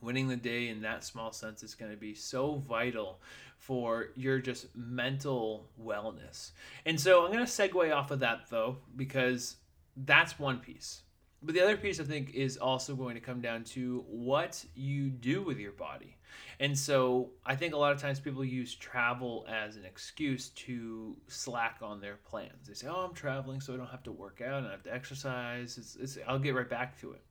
winning 0.00 0.28
the 0.28 0.36
day 0.36 0.68
in 0.68 0.82
that 0.82 1.04
small 1.04 1.32
sense 1.32 1.62
is 1.62 1.74
going 1.74 1.90
to 1.90 1.96
be 1.96 2.14
so 2.14 2.56
vital 2.56 3.20
for 3.58 4.08
your 4.14 4.38
just 4.38 4.66
mental 4.76 5.68
wellness. 5.82 6.50
And 6.84 7.00
so 7.00 7.24
I'm 7.24 7.32
going 7.32 7.44
to 7.44 7.50
segue 7.50 7.94
off 7.94 8.10
of 8.10 8.20
that 8.20 8.50
though, 8.50 8.76
because 8.96 9.56
that's 9.96 10.38
one 10.38 10.58
piece. 10.58 11.02
But 11.42 11.54
the 11.54 11.62
other 11.62 11.76
piece 11.76 12.00
I 12.00 12.04
think 12.04 12.34
is 12.34 12.56
also 12.56 12.94
going 12.94 13.14
to 13.14 13.20
come 13.20 13.40
down 13.40 13.64
to 13.64 14.04
what 14.08 14.64
you 14.74 15.08
do 15.10 15.42
with 15.42 15.58
your 15.58 15.72
body. 15.72 16.16
And 16.58 16.76
so 16.76 17.30
I 17.44 17.54
think 17.54 17.74
a 17.74 17.76
lot 17.76 17.92
of 17.92 18.00
times 18.00 18.18
people 18.18 18.44
use 18.44 18.74
travel 18.74 19.46
as 19.48 19.76
an 19.76 19.84
excuse 19.84 20.50
to 20.50 21.16
slack 21.28 21.78
on 21.82 22.00
their 22.00 22.16
plans. 22.28 22.68
They 22.68 22.74
say, 22.74 22.88
"Oh, 22.88 23.06
I'm 23.06 23.14
traveling, 23.14 23.60
so 23.60 23.74
I 23.74 23.76
don't 23.76 23.88
have 23.88 24.02
to 24.04 24.12
work 24.12 24.40
out 24.40 24.58
and 24.58 24.66
I 24.66 24.70
have 24.70 24.82
to 24.84 24.94
exercise. 24.94 25.78
It's, 25.78 25.96
it's, 25.96 26.18
I'll 26.26 26.38
get 26.38 26.54
right 26.54 26.68
back 26.68 26.98
to 27.00 27.12
it." 27.12 27.22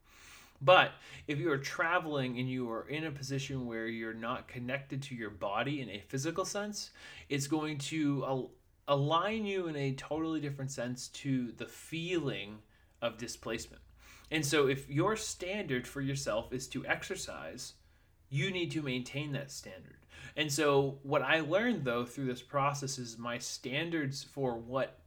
But 0.62 0.92
if 1.28 1.40
you 1.40 1.52
are 1.52 1.58
traveling 1.58 2.40
and 2.40 2.50
you 2.50 2.70
are 2.72 2.88
in 2.88 3.06
a 3.06 3.12
position 3.12 3.66
where 3.66 3.88
you're 3.88 4.14
not 4.14 4.48
connected 4.48 5.02
to 5.04 5.16
your 5.16 5.30
body 5.30 5.82
in 5.82 5.90
a 5.90 6.00
physical 6.00 6.46
sense, 6.46 6.92
it's 7.30 7.48
going 7.48 7.78
to 7.80 8.24
al- 8.26 8.52
align 8.88 9.46
you 9.46 9.68
in 9.68 9.76
a 9.76 9.94
totally 9.94 10.40
different 10.40 10.72
sense 10.72 11.10
to 11.10 11.52
the 11.54 11.66
feeling 11.66 12.60
of 13.02 13.18
displacement. 13.18 13.82
And 14.32 14.46
so 14.46 14.68
if 14.68 14.90
your 14.90 15.16
standard 15.16 15.88
for 15.88 16.02
yourself 16.02 16.52
is 16.54 16.68
to 16.70 16.86
exercise, 16.86 17.74
you 18.30 18.52
need 18.52 18.72
to 18.72 18.82
maintain 18.82 19.34
that 19.34 19.52
standard. 19.52 19.98
And 20.36 20.52
so 20.52 21.00
what 21.04 21.22
I 21.22 21.42
learned 21.42 21.84
though 21.84 22.06
through 22.06 22.26
this 22.26 22.42
process 22.42 22.98
is 22.98 23.18
my 23.18 23.38
standards 23.38 24.24
for 24.24 24.58
what 24.58 25.00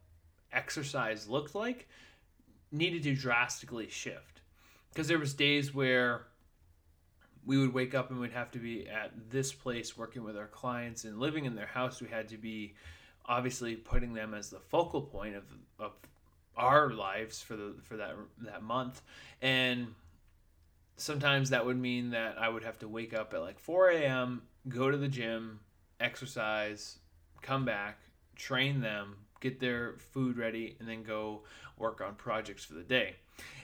exercise 0.51 1.27
looked 1.27 1.53
like 1.53 1.87
needed 2.71 3.03
to 3.03 3.15
drastically 3.15 3.89
shift 3.89 4.38
because 4.91 5.07
there 5.07 5.19
was 5.19 5.33
days 5.33 5.73
where 5.73 6.27
we 7.45 7.57
would 7.57 7.73
wake 7.73 7.95
up 7.95 8.11
and 8.11 8.19
we'd 8.19 8.31
have 8.31 8.51
to 8.51 8.59
be 8.59 8.87
at 8.87 9.11
this 9.29 9.51
place 9.51 9.97
working 9.97 10.23
with 10.23 10.37
our 10.37 10.47
clients 10.47 11.05
and 11.05 11.19
living 11.19 11.45
in 11.45 11.55
their 11.55 11.67
house. 11.67 12.01
We 12.01 12.09
had 12.09 12.27
to 12.29 12.37
be 12.37 12.75
obviously 13.25 13.75
putting 13.75 14.13
them 14.13 14.33
as 14.33 14.49
the 14.49 14.59
focal 14.59 15.01
point 15.01 15.35
of, 15.35 15.43
of 15.79 15.91
our 16.57 16.91
lives 16.91 17.41
for 17.41 17.55
the 17.55 17.75
for 17.83 17.97
that 17.97 18.15
that 18.41 18.63
month. 18.63 19.01
And 19.41 19.87
sometimes 20.97 21.51
that 21.51 21.65
would 21.65 21.79
mean 21.79 22.09
that 22.09 22.37
i 22.37 22.49
would 22.49 22.61
have 22.61 22.77
to 22.77 22.85
wake 22.85 23.13
up 23.13 23.33
at 23.33 23.39
like 23.39 23.57
4 23.57 23.91
a.m 23.91 24.41
go 24.67 24.91
to 24.91 24.97
the 24.97 25.07
gym 25.07 25.61
exercise 26.01 26.97
come 27.41 27.63
back 27.63 27.99
train 28.35 28.81
them 28.81 29.15
get 29.39 29.59
their 29.59 29.95
food 29.97 30.37
ready 30.37 30.75
and 30.79 30.87
then 30.87 31.03
go 31.03 31.43
work 31.77 32.01
on 32.01 32.15
projects 32.15 32.65
for 32.65 32.73
the 32.73 32.83
day. 32.83 33.15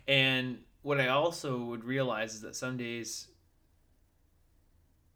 And 0.08 0.60
what 0.86 1.02
I 1.02 1.08
also 1.08 1.58
would 1.58 1.84
realize 1.84 2.36
is 2.36 2.42
that 2.42 2.56
some 2.56 2.78
days 2.78 3.30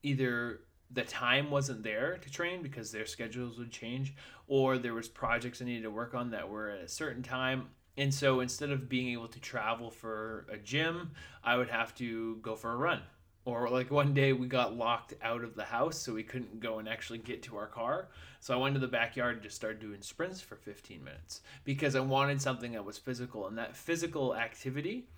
either 0.02 0.62
the 0.90 1.04
time 1.04 1.52
wasn't 1.52 1.84
there 1.84 2.18
to 2.24 2.32
train 2.32 2.64
because 2.64 2.92
their 2.92 3.06
schedules 3.06 3.60
would 3.60 3.70
change 3.70 4.16
or 4.48 4.80
there 4.80 4.96
was 4.96 5.08
projects 5.08 5.62
I 5.62 5.66
needed 5.66 5.84
to 5.84 5.92
work 5.92 6.16
on 6.16 6.32
that 6.32 6.50
were 6.50 6.72
at 6.72 6.80
a 6.80 6.88
certain 6.88 7.22
time. 7.22 7.68
And 7.98 8.12
so 8.12 8.40
instead 8.40 8.72
of 8.72 8.90
being 8.90 9.10
able 9.10 9.28
to 9.28 9.40
travel 9.40 9.92
for 9.92 10.48
a 10.52 10.58
gym 10.58 11.12
I 11.44 11.56
would 11.56 11.70
have 11.70 11.94
to 11.98 12.38
go 12.38 12.56
for 12.56 12.72
a 12.72 12.76
run. 12.76 13.04
Or 13.46 13.70
like 13.70 13.92
one 13.92 14.16
day 14.16 14.34
we 14.34 14.48
got 14.48 14.76
locked 14.76 15.14
out 15.22 15.44
of 15.44 15.54
the 15.54 15.66
house 15.66 16.00
so 16.00 16.16
we 16.16 16.24
couldn't 16.24 16.60
go 16.60 16.80
and 16.80 16.90
actually 16.90 17.20
get 17.20 17.44
to 17.44 17.58
our 17.58 17.68
car. 17.68 18.08
So 18.40 18.56
I 18.56 18.58
went 18.58 18.74
to 18.74 18.82
the 18.82 18.88
backyard 18.88 19.36
and 19.36 19.44
just 19.44 19.56
started 19.56 19.80
doing 19.80 20.02
sprints 20.02 20.42
for 20.42 20.56
15 20.56 21.04
minutes 21.04 21.42
because 21.64 21.96
I 21.96 22.00
wanted 22.00 22.42
something 22.42 22.72
that 22.72 22.84
was 22.84 22.98
physical. 22.98 23.46
And 23.46 23.56
that 23.60 23.78
physical 23.78 24.36
activity 24.36 25.10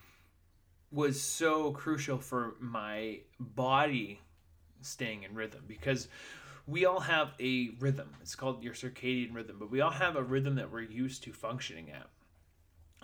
was 0.92 1.22
so 1.22 1.72
crucial 1.72 2.18
for 2.18 2.56
my 2.60 3.20
body 3.40 4.20
staying 4.82 5.24
in 5.24 5.34
rhythm 5.34 5.64
because 5.68 6.08
we 6.68 6.86
all 6.86 7.00
have 7.00 7.34
a 7.40 7.70
rhythm. 7.80 8.10
It's 8.22 8.36
called 8.36 8.64
your 8.64 8.74
circadian 8.74 9.34
rhythm, 9.34 9.58
but 9.60 9.72
we 9.72 9.82
all 9.82 9.92
have 9.92 10.16
a 10.16 10.24
rhythm 10.24 10.56
that 10.56 10.72
we're 10.72 10.82
used 10.82 11.24
to 11.24 11.34
functioning 11.34 11.92
at. 11.92 12.08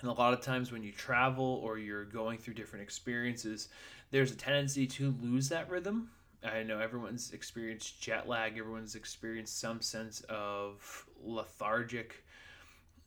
And 0.01 0.10
a 0.10 0.13
lot 0.13 0.34
of 0.34 0.41
times 0.41 0.72
when 0.72 0.84
you 0.84 0.91
travel 0.91 1.60
or 1.63 1.77
you're 1.77 2.06
going 2.06 2.38
through 2.38 2.53
different 2.53 2.84
experiences, 2.84 3.70
there's 4.12 4.32
a 4.32 4.36
tendency 4.36 4.86
to 4.88 5.15
lose 5.22 5.50
that 5.50 5.70
rhythm. 5.70 6.12
I 6.44 6.63
know 6.63 6.79
everyone's 6.79 7.32
experienced 7.32 8.00
jet 8.00 8.27
lag, 8.27 8.58
everyone's 8.58 8.96
experienced 8.96 9.60
some 9.60 9.82
sense 9.82 10.22
of 10.29 11.06
lethargic 11.24 12.24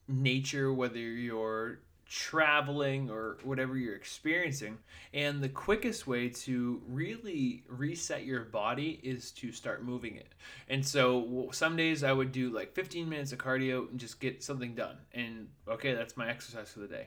nature, 0.08 0.72
whether 0.72 0.98
you're 0.98 1.78
traveling 2.10 3.08
or 3.08 3.38
whatever 3.44 3.76
you're 3.76 3.94
experiencing. 3.94 4.76
And 5.14 5.40
the 5.40 5.48
quickest 5.48 6.08
way 6.08 6.28
to 6.28 6.82
really 6.88 7.62
reset 7.68 8.24
your 8.24 8.44
body 8.44 8.98
is 9.04 9.30
to 9.32 9.52
start 9.52 9.84
moving 9.84 10.16
it. 10.16 10.34
And 10.68 10.84
so 10.84 11.48
some 11.52 11.76
days 11.76 12.02
I 12.02 12.12
would 12.12 12.32
do 12.32 12.50
like 12.50 12.74
15 12.74 13.08
minutes 13.08 13.30
of 13.30 13.38
cardio 13.38 13.88
and 13.88 14.00
just 14.00 14.18
get 14.18 14.42
something 14.42 14.74
done. 14.74 14.96
And 15.14 15.48
okay, 15.68 15.94
that's 15.94 16.16
my 16.16 16.28
exercise 16.28 16.68
for 16.70 16.80
the 16.80 16.88
day. 16.88 17.06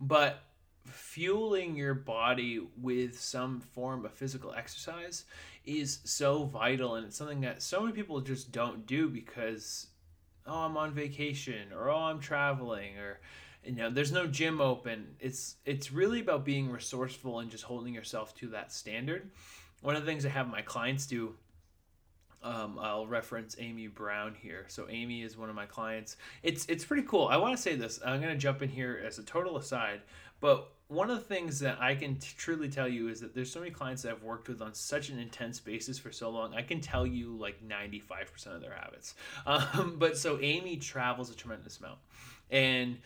But 0.00 0.38
fueling 0.86 1.74
your 1.74 1.94
body 1.94 2.60
with 2.80 3.18
some 3.18 3.60
form 3.60 4.04
of 4.04 4.12
physical 4.12 4.52
exercise 4.52 5.24
is 5.64 5.98
so 6.04 6.44
vital 6.44 6.94
and 6.94 7.06
it's 7.06 7.16
something 7.16 7.40
that 7.40 7.60
so 7.60 7.80
many 7.80 7.92
people 7.92 8.20
just 8.20 8.52
don't 8.52 8.86
do 8.86 9.08
because 9.08 9.86
oh 10.46 10.58
I'm 10.58 10.76
on 10.76 10.92
vacation 10.92 11.72
or 11.72 11.88
oh 11.88 11.96
I'm 11.96 12.20
traveling 12.20 12.98
or 12.98 13.18
you 13.64 13.72
know 13.74 13.90
there's 13.90 14.12
no 14.12 14.26
gym 14.26 14.60
open 14.60 15.16
it's 15.20 15.56
it's 15.64 15.92
really 15.92 16.20
about 16.20 16.44
being 16.44 16.70
resourceful 16.70 17.40
and 17.40 17.50
just 17.50 17.64
holding 17.64 17.94
yourself 17.94 18.34
to 18.34 18.48
that 18.48 18.72
standard 18.72 19.30
one 19.82 19.96
of 19.96 20.04
the 20.04 20.10
things 20.10 20.24
i 20.26 20.28
have 20.28 20.48
my 20.48 20.62
clients 20.62 21.06
do 21.06 21.34
um, 22.44 22.78
I'll 22.78 23.06
reference 23.06 23.56
Amy 23.58 23.86
Brown 23.86 24.34
here. 24.38 24.66
So 24.68 24.86
Amy 24.90 25.22
is 25.22 25.36
one 25.36 25.48
of 25.48 25.56
my 25.56 25.64
clients. 25.64 26.18
It's 26.42 26.66
it's 26.66 26.84
pretty 26.84 27.04
cool. 27.04 27.26
I 27.28 27.38
want 27.38 27.56
to 27.56 27.62
say 27.62 27.74
this. 27.74 27.98
I'm 28.04 28.20
going 28.20 28.34
to 28.34 28.38
jump 28.38 28.60
in 28.60 28.68
here 28.68 29.02
as 29.04 29.18
a 29.18 29.22
total 29.22 29.56
aside, 29.56 30.02
but 30.40 30.70
one 30.88 31.08
of 31.08 31.16
the 31.16 31.24
things 31.24 31.58
that 31.60 31.80
I 31.80 31.94
can 31.94 32.16
t- 32.16 32.28
truly 32.36 32.68
tell 32.68 32.86
you 32.86 33.08
is 33.08 33.20
that 33.20 33.34
there's 33.34 33.50
so 33.50 33.60
many 33.60 33.70
clients 33.70 34.02
that 34.02 34.12
I've 34.12 34.22
worked 34.22 34.48
with 34.48 34.60
on 34.60 34.74
such 34.74 35.08
an 35.08 35.18
intense 35.18 35.58
basis 35.58 35.98
for 35.98 36.12
so 36.12 36.28
long. 36.28 36.54
I 36.54 36.60
can 36.60 36.82
tell 36.82 37.06
you 37.06 37.34
like 37.34 37.66
95% 37.66 38.54
of 38.54 38.60
their 38.60 38.74
habits. 38.74 39.14
Um, 39.46 39.96
but 39.98 40.16
so 40.16 40.38
Amy 40.40 40.76
travels 40.76 41.30
a 41.30 41.34
tremendous 41.34 41.78
amount, 41.78 41.98
and 42.50 42.98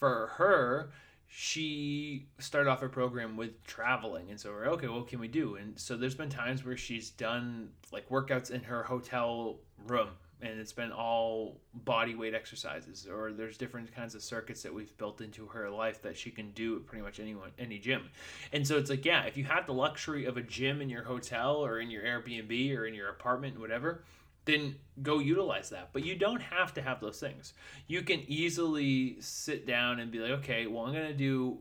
for 0.00 0.32
her, 0.34 0.90
she 1.28 2.26
started 2.40 2.68
off 2.68 2.80
her 2.80 2.88
program 2.88 3.36
with 3.36 3.62
traveling. 3.64 4.30
And 4.30 4.40
so 4.40 4.50
we're 4.50 4.66
okay 4.70 4.88
what 4.88 5.06
can 5.06 5.20
we 5.20 5.28
do? 5.28 5.54
And 5.54 5.78
so 5.78 5.96
there's 5.96 6.16
been 6.16 6.30
times 6.30 6.64
where 6.64 6.76
she's 6.76 7.10
done 7.10 7.68
like 7.92 8.08
workouts 8.08 8.50
in 8.50 8.64
her 8.64 8.82
hotel 8.82 9.58
room 9.86 10.08
and 10.42 10.58
it's 10.58 10.72
been 10.72 10.90
all 10.90 11.60
body 11.84 12.14
weight 12.14 12.34
exercises 12.34 13.06
or 13.06 13.32
there's 13.32 13.58
different 13.58 13.94
kinds 13.94 14.14
of 14.14 14.22
circuits 14.22 14.62
that 14.62 14.72
we've 14.72 14.96
built 14.96 15.20
into 15.20 15.46
her 15.46 15.68
life 15.68 16.00
that 16.02 16.16
she 16.16 16.30
can 16.30 16.50
do 16.52 16.76
at 16.76 16.86
pretty 16.86 17.02
much 17.02 17.20
anyone 17.20 17.50
any 17.58 17.78
gym. 17.78 18.08
And 18.52 18.66
so 18.66 18.78
it's 18.78 18.90
like 18.90 19.04
yeah 19.04 19.24
if 19.24 19.36
you 19.36 19.44
have 19.44 19.66
the 19.66 19.74
luxury 19.74 20.24
of 20.24 20.36
a 20.36 20.42
gym 20.42 20.80
in 20.80 20.88
your 20.88 21.04
hotel 21.04 21.56
or 21.56 21.80
in 21.80 21.90
your 21.90 22.02
airbnb 22.02 22.76
or 22.76 22.86
in 22.86 22.94
your 22.94 23.10
apartment 23.10 23.60
whatever 23.60 24.02
then 24.44 24.74
go 25.02 25.18
utilize 25.18 25.70
that 25.70 25.90
but 25.92 26.04
you 26.04 26.14
don't 26.14 26.40
have 26.40 26.74
to 26.74 26.82
have 26.82 27.00
those 27.00 27.20
things 27.20 27.54
you 27.86 28.02
can 28.02 28.20
easily 28.26 29.16
sit 29.20 29.66
down 29.66 30.00
and 30.00 30.10
be 30.10 30.18
like 30.18 30.30
okay 30.30 30.66
well 30.66 30.84
i'm 30.84 30.92
going 30.92 31.06
to 31.06 31.14
do 31.14 31.58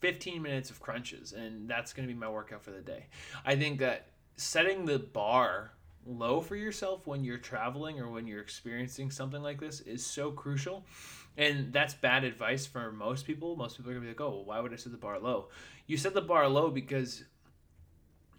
15 0.00 0.42
minutes 0.42 0.70
of 0.70 0.80
crunches 0.80 1.32
and 1.32 1.68
that's 1.68 1.92
going 1.92 2.06
to 2.06 2.12
be 2.12 2.18
my 2.18 2.28
workout 2.28 2.62
for 2.62 2.70
the 2.70 2.80
day 2.80 3.06
i 3.44 3.54
think 3.54 3.78
that 3.78 4.08
setting 4.36 4.84
the 4.84 4.98
bar 4.98 5.72
low 6.06 6.40
for 6.40 6.56
yourself 6.56 7.06
when 7.06 7.24
you're 7.24 7.38
traveling 7.38 8.00
or 8.00 8.10
when 8.10 8.26
you're 8.26 8.40
experiencing 8.40 9.10
something 9.10 9.42
like 9.42 9.60
this 9.60 9.80
is 9.80 10.04
so 10.04 10.30
crucial. 10.30 10.84
And 11.38 11.72
that's 11.72 11.94
bad 11.94 12.24
advice 12.24 12.66
for 12.66 12.92
most 12.92 13.26
people. 13.26 13.56
Most 13.56 13.76
people 13.76 13.90
are 13.90 13.94
gonna 13.94 14.04
be 14.04 14.10
like, 14.10 14.20
oh, 14.20 14.42
why 14.44 14.60
would 14.60 14.72
I 14.72 14.76
set 14.76 14.92
the 14.92 14.98
bar 14.98 15.18
low? 15.18 15.48
You 15.86 15.96
set 15.96 16.14
the 16.14 16.20
bar 16.20 16.48
low 16.48 16.70
because 16.70 17.24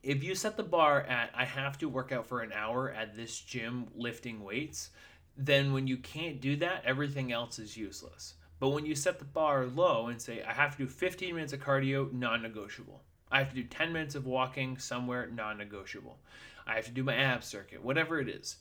if 0.04 0.22
you 0.22 0.36
set 0.36 0.58
the 0.58 0.64
bar 0.64 1.02
at, 1.02 1.32
I 1.34 1.46
have 1.46 1.78
to 1.80 1.88
work 1.88 2.12
out 2.12 2.28
for 2.28 2.42
an 2.42 2.52
hour 2.52 2.92
at 2.92 3.16
this 3.16 3.40
gym 3.40 3.88
lifting 3.96 4.44
weights, 4.44 4.90
then 5.38 5.74
when 5.74 5.88
you 5.88 5.98
can't 5.98 6.42
do 6.42 6.58
that, 6.58 6.84
everything 6.86 7.32
else 7.32 7.58
is 7.58 7.78
useless. 7.78 8.36
But 8.60 8.70
when 8.70 8.86
you 8.86 8.96
set 8.96 9.18
the 9.18 9.26
bar 9.26 9.66
low 9.66 10.08
and 10.08 10.22
say, 10.22 10.44
I 10.44 10.54
have 10.54 10.78
to 10.78 10.84
do 10.84 10.90
15 10.90 11.34
minutes 11.34 11.54
of 11.54 11.62
cardio, 11.62 12.12
non 12.12 12.42
negotiable. 12.42 13.02
I 13.32 13.40
have 13.40 13.50
to 13.50 13.56
do 13.56 13.64
10 13.64 13.92
minutes 13.92 14.16
of 14.16 14.26
walking 14.26 14.78
somewhere, 14.78 15.28
non 15.34 15.58
negotiable. 15.58 16.20
I 16.68 16.76
have 16.76 16.86
to 16.86 16.92
do 16.92 17.04
my 17.04 17.16
ab 17.16 17.44
circuit, 17.44 17.84
whatever 17.84 18.20
it 18.20 18.30
is, 18.30 18.58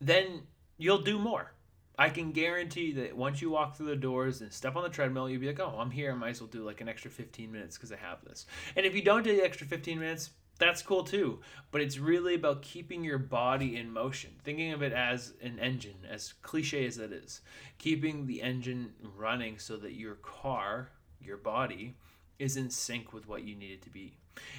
then 0.00 0.42
you'll 0.76 1.02
do 1.02 1.18
more. 1.18 1.52
I 1.98 2.08
can 2.08 2.32
guarantee 2.32 2.92
that 2.92 3.16
once 3.16 3.42
you 3.42 3.50
walk 3.50 3.76
through 3.76 3.88
the 3.88 3.96
doors 3.96 4.40
and 4.40 4.52
step 4.52 4.76
on 4.76 4.82
the 4.82 4.88
treadmill, 4.88 5.28
you'll 5.28 5.40
be 5.40 5.48
like, 5.48 5.60
oh, 5.60 5.76
I'm 5.78 5.90
here. 5.90 6.12
I 6.12 6.14
might 6.14 6.30
as 6.30 6.40
well 6.40 6.48
do 6.48 6.64
like 6.64 6.80
an 6.80 6.88
extra 6.88 7.10
15 7.10 7.52
minutes 7.52 7.76
because 7.76 7.92
I 7.92 7.96
have 7.96 8.24
this. 8.24 8.46
And 8.76 8.86
if 8.86 8.94
you 8.94 9.02
don't 9.02 9.22
do 9.22 9.36
the 9.36 9.44
extra 9.44 9.66
15 9.66 9.98
minutes, 9.98 10.30
that's 10.58 10.82
cool 10.82 11.02
too. 11.02 11.40
But 11.72 11.80
it's 11.80 11.98
really 11.98 12.34
about 12.34 12.62
keeping 12.62 13.02
your 13.02 13.18
body 13.18 13.76
in 13.76 13.92
motion, 13.92 14.30
thinking 14.44 14.72
of 14.72 14.82
it 14.82 14.92
as 14.92 15.32
an 15.42 15.58
engine, 15.58 15.96
as 16.08 16.34
cliche 16.42 16.86
as 16.86 16.96
that 16.96 17.12
is. 17.12 17.40
Keeping 17.78 18.26
the 18.26 18.42
engine 18.42 18.92
running 19.16 19.58
so 19.58 19.76
that 19.78 19.94
your 19.94 20.16
car, 20.16 20.90
your 21.20 21.38
body, 21.38 21.94
is 22.38 22.56
in 22.56 22.70
sync 22.70 23.12
with 23.12 23.26
what 23.26 23.42
you 23.42 23.56
need 23.56 23.72
it 23.72 23.82
to 23.82 23.90
be. 23.90 24.14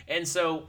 And 0.08 0.28
so 0.28 0.68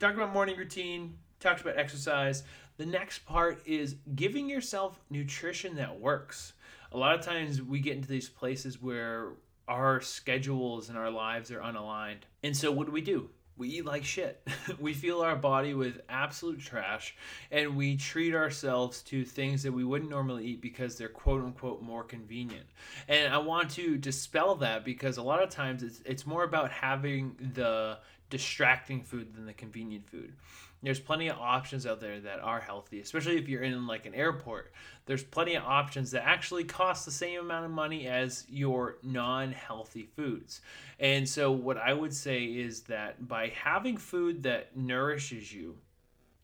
talked 0.00 0.16
about 0.16 0.32
morning 0.32 0.56
routine, 0.56 1.18
talked 1.40 1.60
about 1.60 1.76
exercise. 1.78 2.42
The 2.76 2.86
next 2.86 3.20
part 3.20 3.62
is 3.66 3.96
giving 4.14 4.48
yourself 4.48 4.98
nutrition 5.08 5.76
that 5.76 6.00
works. 6.00 6.54
A 6.92 6.98
lot 6.98 7.14
of 7.14 7.24
times 7.24 7.62
we 7.62 7.78
get 7.78 7.96
into 7.96 8.08
these 8.08 8.28
places 8.28 8.82
where 8.82 9.32
our 9.68 10.00
schedules 10.00 10.88
and 10.88 10.98
our 10.98 11.10
lives 11.10 11.50
are 11.50 11.60
unaligned. 11.60 12.22
And 12.42 12.56
so 12.56 12.72
what 12.72 12.86
do 12.86 12.92
we 12.92 13.00
do? 13.00 13.30
We 13.56 13.68
eat 13.68 13.84
like 13.84 14.04
shit. 14.04 14.46
we 14.80 14.92
fuel 14.92 15.22
our 15.22 15.36
body 15.36 15.74
with 15.74 16.00
absolute 16.08 16.60
trash 16.60 17.14
and 17.52 17.76
we 17.76 17.96
treat 17.96 18.34
ourselves 18.34 19.02
to 19.04 19.24
things 19.24 19.62
that 19.62 19.72
we 19.72 19.84
wouldn't 19.84 20.10
normally 20.10 20.44
eat 20.44 20.60
because 20.60 20.98
they're 20.98 21.08
quote 21.08 21.44
unquote 21.44 21.80
more 21.80 22.02
convenient. 22.02 22.66
And 23.06 23.32
I 23.32 23.38
want 23.38 23.70
to 23.72 23.96
dispel 23.96 24.56
that 24.56 24.84
because 24.84 25.16
a 25.16 25.22
lot 25.22 25.42
of 25.42 25.50
times 25.50 25.84
it's, 25.84 26.00
it's 26.04 26.26
more 26.26 26.42
about 26.42 26.72
having 26.72 27.36
the 27.54 27.98
distracting 28.30 29.02
food 29.02 29.34
than 29.34 29.46
the 29.46 29.52
convenient 29.52 30.08
food. 30.08 30.34
There's 30.82 31.00
plenty 31.00 31.28
of 31.28 31.38
options 31.38 31.86
out 31.86 32.00
there 32.00 32.20
that 32.20 32.40
are 32.40 32.60
healthy, 32.60 33.00
especially 33.00 33.38
if 33.38 33.48
you're 33.48 33.62
in 33.62 33.86
like 33.86 34.04
an 34.04 34.14
airport. 34.14 34.72
There's 35.06 35.24
plenty 35.24 35.54
of 35.54 35.64
options 35.64 36.10
that 36.10 36.26
actually 36.26 36.64
cost 36.64 37.06
the 37.06 37.10
same 37.10 37.40
amount 37.40 37.64
of 37.64 37.70
money 37.70 38.06
as 38.06 38.44
your 38.48 38.98
non-healthy 39.02 40.10
foods. 40.14 40.60
And 40.98 41.26
so 41.26 41.52
what 41.52 41.78
I 41.78 41.94
would 41.94 42.12
say 42.12 42.44
is 42.44 42.82
that 42.82 43.26
by 43.26 43.48
having 43.48 43.96
food 43.96 44.42
that 44.42 44.76
nourishes 44.76 45.52
you, 45.52 45.78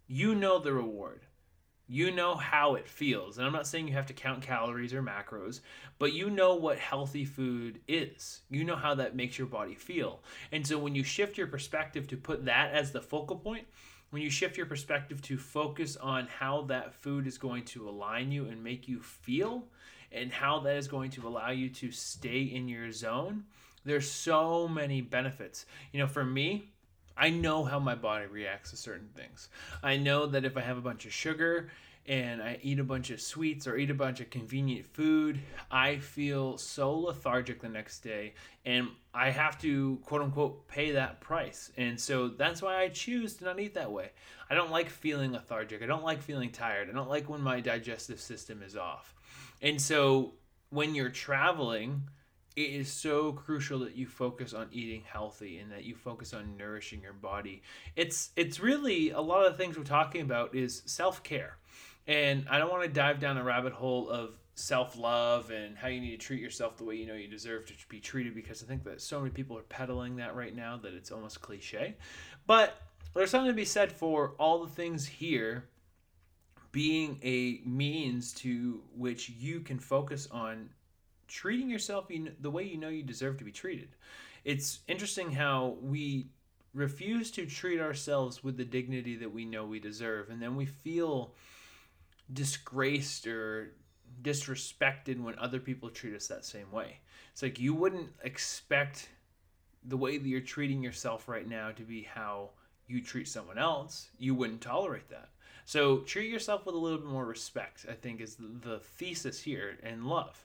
you 0.06 0.34
know 0.34 0.58
the 0.58 0.72
reward 0.72 1.20
you 1.90 2.12
know 2.12 2.36
how 2.36 2.76
it 2.76 2.86
feels. 2.86 3.36
And 3.36 3.44
I'm 3.44 3.52
not 3.52 3.66
saying 3.66 3.88
you 3.88 3.94
have 3.94 4.06
to 4.06 4.12
count 4.12 4.42
calories 4.42 4.94
or 4.94 5.02
macros, 5.02 5.58
but 5.98 6.12
you 6.12 6.30
know 6.30 6.54
what 6.54 6.78
healthy 6.78 7.24
food 7.24 7.80
is. 7.88 8.42
You 8.48 8.62
know 8.62 8.76
how 8.76 8.94
that 8.94 9.16
makes 9.16 9.36
your 9.36 9.48
body 9.48 9.74
feel. 9.74 10.20
And 10.52 10.64
so 10.64 10.78
when 10.78 10.94
you 10.94 11.02
shift 11.02 11.36
your 11.36 11.48
perspective 11.48 12.06
to 12.06 12.16
put 12.16 12.44
that 12.44 12.72
as 12.72 12.92
the 12.92 13.00
focal 13.00 13.34
point, 13.34 13.66
when 14.10 14.22
you 14.22 14.30
shift 14.30 14.56
your 14.56 14.66
perspective 14.66 15.20
to 15.22 15.36
focus 15.36 15.96
on 15.96 16.28
how 16.28 16.62
that 16.62 16.94
food 16.94 17.26
is 17.26 17.38
going 17.38 17.64
to 17.64 17.88
align 17.88 18.30
you 18.30 18.46
and 18.46 18.62
make 18.62 18.86
you 18.86 19.00
feel, 19.00 19.64
and 20.12 20.32
how 20.32 20.60
that 20.60 20.76
is 20.76 20.86
going 20.86 21.10
to 21.10 21.26
allow 21.26 21.50
you 21.50 21.68
to 21.68 21.90
stay 21.90 22.42
in 22.42 22.68
your 22.68 22.92
zone, 22.92 23.44
there's 23.84 24.08
so 24.08 24.68
many 24.68 25.00
benefits. 25.00 25.66
You 25.92 25.98
know, 25.98 26.06
for 26.06 26.24
me, 26.24 26.70
I 27.20 27.28
know 27.28 27.64
how 27.64 27.78
my 27.78 27.94
body 27.94 28.24
reacts 28.24 28.70
to 28.70 28.78
certain 28.78 29.10
things. 29.14 29.50
I 29.82 29.98
know 29.98 30.24
that 30.24 30.46
if 30.46 30.56
I 30.56 30.62
have 30.62 30.78
a 30.78 30.80
bunch 30.80 31.04
of 31.04 31.12
sugar 31.12 31.68
and 32.06 32.42
I 32.42 32.58
eat 32.62 32.78
a 32.78 32.84
bunch 32.84 33.10
of 33.10 33.20
sweets 33.20 33.66
or 33.66 33.76
eat 33.76 33.90
a 33.90 33.94
bunch 33.94 34.20
of 34.20 34.30
convenient 34.30 34.86
food, 34.86 35.38
I 35.70 35.98
feel 35.98 36.56
so 36.56 36.98
lethargic 36.98 37.60
the 37.60 37.68
next 37.68 38.00
day 38.00 38.32
and 38.64 38.88
I 39.12 39.28
have 39.28 39.60
to 39.60 39.98
quote 40.06 40.22
unquote 40.22 40.66
pay 40.66 40.92
that 40.92 41.20
price. 41.20 41.70
And 41.76 42.00
so 42.00 42.28
that's 42.28 42.62
why 42.62 42.78
I 42.78 42.88
choose 42.88 43.34
to 43.34 43.44
not 43.44 43.60
eat 43.60 43.74
that 43.74 43.92
way. 43.92 44.12
I 44.48 44.54
don't 44.54 44.70
like 44.70 44.88
feeling 44.88 45.32
lethargic. 45.32 45.82
I 45.82 45.86
don't 45.86 46.02
like 46.02 46.22
feeling 46.22 46.50
tired. 46.50 46.88
I 46.88 46.94
don't 46.94 47.10
like 47.10 47.28
when 47.28 47.42
my 47.42 47.60
digestive 47.60 48.18
system 48.18 48.62
is 48.62 48.78
off. 48.78 49.14
And 49.60 49.78
so 49.78 50.32
when 50.70 50.94
you're 50.94 51.10
traveling, 51.10 52.04
it 52.60 52.80
is 52.80 52.92
so 52.92 53.32
crucial 53.32 53.78
that 53.80 53.96
you 53.96 54.06
focus 54.06 54.52
on 54.52 54.68
eating 54.72 55.02
healthy 55.04 55.58
and 55.58 55.72
that 55.72 55.84
you 55.84 55.94
focus 55.94 56.34
on 56.34 56.56
nourishing 56.56 57.02
your 57.02 57.12
body. 57.12 57.62
It's 57.96 58.30
it's 58.36 58.60
really 58.60 59.10
a 59.10 59.20
lot 59.20 59.46
of 59.46 59.52
the 59.52 59.58
things 59.58 59.78
we're 59.78 59.84
talking 59.84 60.22
about 60.22 60.54
is 60.54 60.82
self-care. 60.86 61.56
And 62.06 62.46
I 62.50 62.58
don't 62.58 62.70
want 62.70 62.82
to 62.82 62.88
dive 62.88 63.20
down 63.20 63.36
a 63.36 63.44
rabbit 63.44 63.72
hole 63.72 64.08
of 64.08 64.34
self-love 64.54 65.50
and 65.50 65.76
how 65.76 65.88
you 65.88 66.00
need 66.00 66.10
to 66.10 66.16
treat 66.18 66.40
yourself 66.40 66.76
the 66.76 66.84
way 66.84 66.96
you 66.96 67.06
know 67.06 67.14
you 67.14 67.28
deserve 67.28 67.66
to 67.66 67.74
be 67.88 68.00
treated 68.00 68.34
because 68.34 68.62
I 68.62 68.66
think 68.66 68.84
that 68.84 69.00
so 69.00 69.20
many 69.20 69.30
people 69.30 69.56
are 69.56 69.62
peddling 69.62 70.16
that 70.16 70.34
right 70.34 70.54
now 70.54 70.76
that 70.78 70.92
it's 70.92 71.10
almost 71.10 71.40
cliche. 71.40 71.96
But 72.46 72.80
there's 73.14 73.30
something 73.30 73.50
to 73.50 73.54
be 73.54 73.64
said 73.64 73.90
for 73.90 74.34
all 74.38 74.64
the 74.64 74.70
things 74.70 75.06
here 75.06 75.64
being 76.72 77.18
a 77.22 77.60
means 77.64 78.32
to 78.32 78.82
which 78.94 79.30
you 79.30 79.60
can 79.60 79.78
focus 79.78 80.28
on 80.30 80.68
treating 81.30 81.70
yourself 81.70 82.08
the 82.40 82.50
way 82.50 82.64
you 82.64 82.76
know 82.76 82.88
you 82.88 83.02
deserve 83.02 83.38
to 83.38 83.44
be 83.44 83.52
treated. 83.52 83.88
It's 84.44 84.80
interesting 84.88 85.32
how 85.32 85.76
we 85.80 86.26
refuse 86.74 87.30
to 87.32 87.46
treat 87.46 87.80
ourselves 87.80 88.44
with 88.44 88.56
the 88.56 88.64
dignity 88.64 89.16
that 89.16 89.32
we 89.32 89.44
know 89.44 89.64
we 89.64 89.80
deserve, 89.80 90.30
and 90.30 90.42
then 90.42 90.56
we 90.56 90.66
feel 90.66 91.34
disgraced 92.32 93.26
or 93.26 93.72
disrespected 94.22 95.20
when 95.20 95.38
other 95.38 95.60
people 95.60 95.88
treat 95.88 96.14
us 96.14 96.26
that 96.26 96.44
same 96.44 96.70
way. 96.70 96.98
It's 97.32 97.42
like 97.42 97.58
you 97.58 97.74
wouldn't 97.74 98.10
expect 98.22 99.08
the 99.84 99.96
way 99.96 100.18
that 100.18 100.28
you're 100.28 100.40
treating 100.40 100.82
yourself 100.82 101.28
right 101.28 101.48
now 101.48 101.70
to 101.70 101.82
be 101.82 102.02
how 102.02 102.50
you 102.86 103.00
treat 103.00 103.28
someone 103.28 103.58
else. 103.58 104.10
You 104.18 104.34
wouldn't 104.34 104.60
tolerate 104.60 105.08
that. 105.10 105.30
So 105.64 105.98
treat 105.98 106.30
yourself 106.30 106.66
with 106.66 106.74
a 106.74 106.78
little 106.78 106.98
bit 106.98 107.06
more 107.06 107.24
respect, 107.24 107.86
I 107.88 107.94
think, 107.94 108.20
is 108.20 108.36
the 108.36 108.80
thesis 108.80 109.40
here, 109.40 109.78
and 109.82 110.04
love 110.04 110.44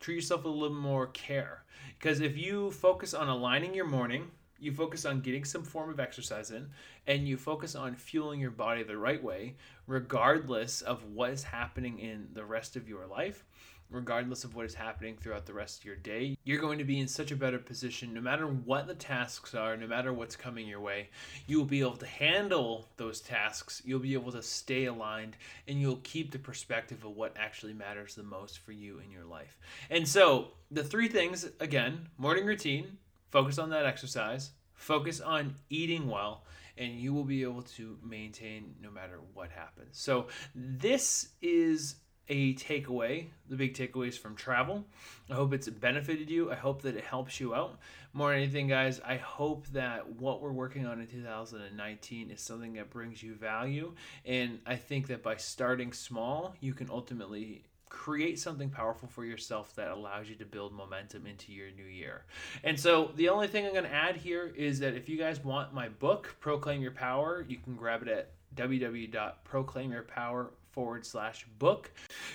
treat 0.00 0.16
yourself 0.16 0.44
with 0.44 0.52
a 0.52 0.56
little 0.56 0.76
more 0.76 1.06
care. 1.08 1.64
Because 1.98 2.20
if 2.20 2.36
you 2.36 2.70
focus 2.70 3.14
on 3.14 3.28
aligning 3.28 3.74
your 3.74 3.86
morning, 3.86 4.30
you 4.58 4.72
focus 4.72 5.04
on 5.04 5.20
getting 5.20 5.44
some 5.44 5.62
form 5.62 5.90
of 5.90 6.00
exercise 6.00 6.50
in, 6.50 6.68
and 7.06 7.28
you 7.28 7.36
focus 7.36 7.74
on 7.74 7.94
fueling 7.94 8.40
your 8.40 8.50
body 8.50 8.82
the 8.82 8.96
right 8.96 9.22
way, 9.22 9.54
regardless 9.86 10.80
of 10.80 11.04
what 11.04 11.30
is 11.30 11.42
happening 11.42 11.98
in 11.98 12.28
the 12.32 12.44
rest 12.44 12.76
of 12.76 12.88
your 12.88 13.06
life, 13.06 13.44
regardless 13.90 14.44
of 14.44 14.54
what 14.54 14.66
is 14.66 14.74
happening 14.74 15.16
throughout 15.16 15.46
the 15.46 15.52
rest 15.52 15.78
of 15.78 15.84
your 15.84 15.96
day, 15.96 16.36
you're 16.44 16.60
going 16.60 16.78
to 16.78 16.84
be 16.84 17.00
in 17.00 17.08
such 17.08 17.30
a 17.30 17.36
better 17.36 17.58
position 17.58 18.12
no 18.12 18.20
matter 18.20 18.46
what 18.46 18.86
the 18.86 18.94
tasks 18.94 19.54
are, 19.54 19.76
no 19.76 19.86
matter 19.86 20.12
what's 20.12 20.36
coming 20.36 20.66
your 20.66 20.80
way. 20.80 21.08
You 21.46 21.58
will 21.58 21.66
be 21.66 21.80
able 21.80 21.96
to 21.96 22.06
handle 22.06 22.88
those 22.96 23.20
tasks, 23.20 23.82
you'll 23.84 24.00
be 24.00 24.14
able 24.14 24.32
to 24.32 24.42
stay 24.42 24.86
aligned, 24.86 25.36
and 25.68 25.80
you'll 25.80 26.00
keep 26.02 26.30
the 26.30 26.38
perspective 26.38 27.04
of 27.04 27.16
what 27.16 27.36
actually 27.38 27.74
matters 27.74 28.14
the 28.14 28.22
most 28.22 28.58
for 28.58 28.72
you 28.72 28.98
in 28.98 29.10
your 29.10 29.24
life. 29.24 29.58
And 29.90 30.06
so, 30.06 30.48
the 30.70 30.84
three 30.84 31.08
things 31.08 31.48
again 31.60 32.08
morning 32.18 32.44
routine, 32.44 32.98
focus 33.30 33.58
on 33.58 33.70
that 33.70 33.86
exercise, 33.86 34.50
focus 34.74 35.20
on 35.20 35.54
eating 35.70 36.08
well 36.08 36.42
and 36.78 36.92
you 36.92 37.12
will 37.12 37.24
be 37.24 37.42
able 37.42 37.62
to 37.62 37.96
maintain 38.02 38.74
no 38.82 38.90
matter 38.90 39.20
what 39.34 39.50
happens. 39.50 39.88
So, 39.92 40.26
this 40.54 41.30
is 41.40 41.96
a 42.28 42.54
takeaway, 42.54 43.26
the 43.48 43.56
big 43.56 43.74
takeaways 43.74 44.18
from 44.18 44.34
travel. 44.34 44.84
I 45.30 45.34
hope 45.34 45.52
it's 45.52 45.68
benefited 45.68 46.28
you. 46.30 46.50
I 46.50 46.54
hope 46.54 46.82
that 46.82 46.96
it 46.96 47.04
helps 47.04 47.38
you 47.40 47.54
out. 47.54 47.78
More 48.12 48.30
than 48.30 48.42
anything, 48.42 48.68
guys, 48.68 49.00
I 49.04 49.16
hope 49.16 49.66
that 49.68 50.08
what 50.08 50.40
we're 50.40 50.52
working 50.52 50.86
on 50.86 51.00
in 51.00 51.06
2019 51.06 52.30
is 52.30 52.40
something 52.40 52.72
that 52.74 52.90
brings 52.90 53.22
you 53.22 53.34
value. 53.34 53.92
And 54.24 54.58
I 54.66 54.76
think 54.76 55.08
that 55.08 55.22
by 55.22 55.36
starting 55.36 55.92
small, 55.92 56.54
you 56.60 56.72
can 56.74 56.88
ultimately 56.90 57.64
create 57.88 58.38
something 58.38 58.68
powerful 58.68 59.08
for 59.08 59.24
yourself 59.24 59.74
that 59.76 59.88
allows 59.88 60.28
you 60.28 60.34
to 60.36 60.44
build 60.44 60.72
momentum 60.72 61.26
into 61.26 61.52
your 61.52 61.70
new 61.70 61.84
year. 61.84 62.24
And 62.64 62.78
so 62.78 63.12
the 63.16 63.28
only 63.28 63.46
thing 63.48 63.64
I'm 63.64 63.72
going 63.72 63.84
to 63.84 63.92
add 63.92 64.16
here 64.16 64.52
is 64.56 64.80
that 64.80 64.94
if 64.94 65.08
you 65.08 65.16
guys 65.16 65.42
want 65.44 65.72
my 65.72 65.88
book, 65.88 66.36
Proclaim 66.40 66.82
Your 66.82 66.90
Power, 66.90 67.44
you 67.48 67.58
can 67.58 67.76
grab 67.76 68.02
it 68.02 68.08
at 68.08 68.32
www.proclaimyourpower 68.56 70.48
forward 70.76 71.06
slash 71.06 71.46
book. 71.58 71.90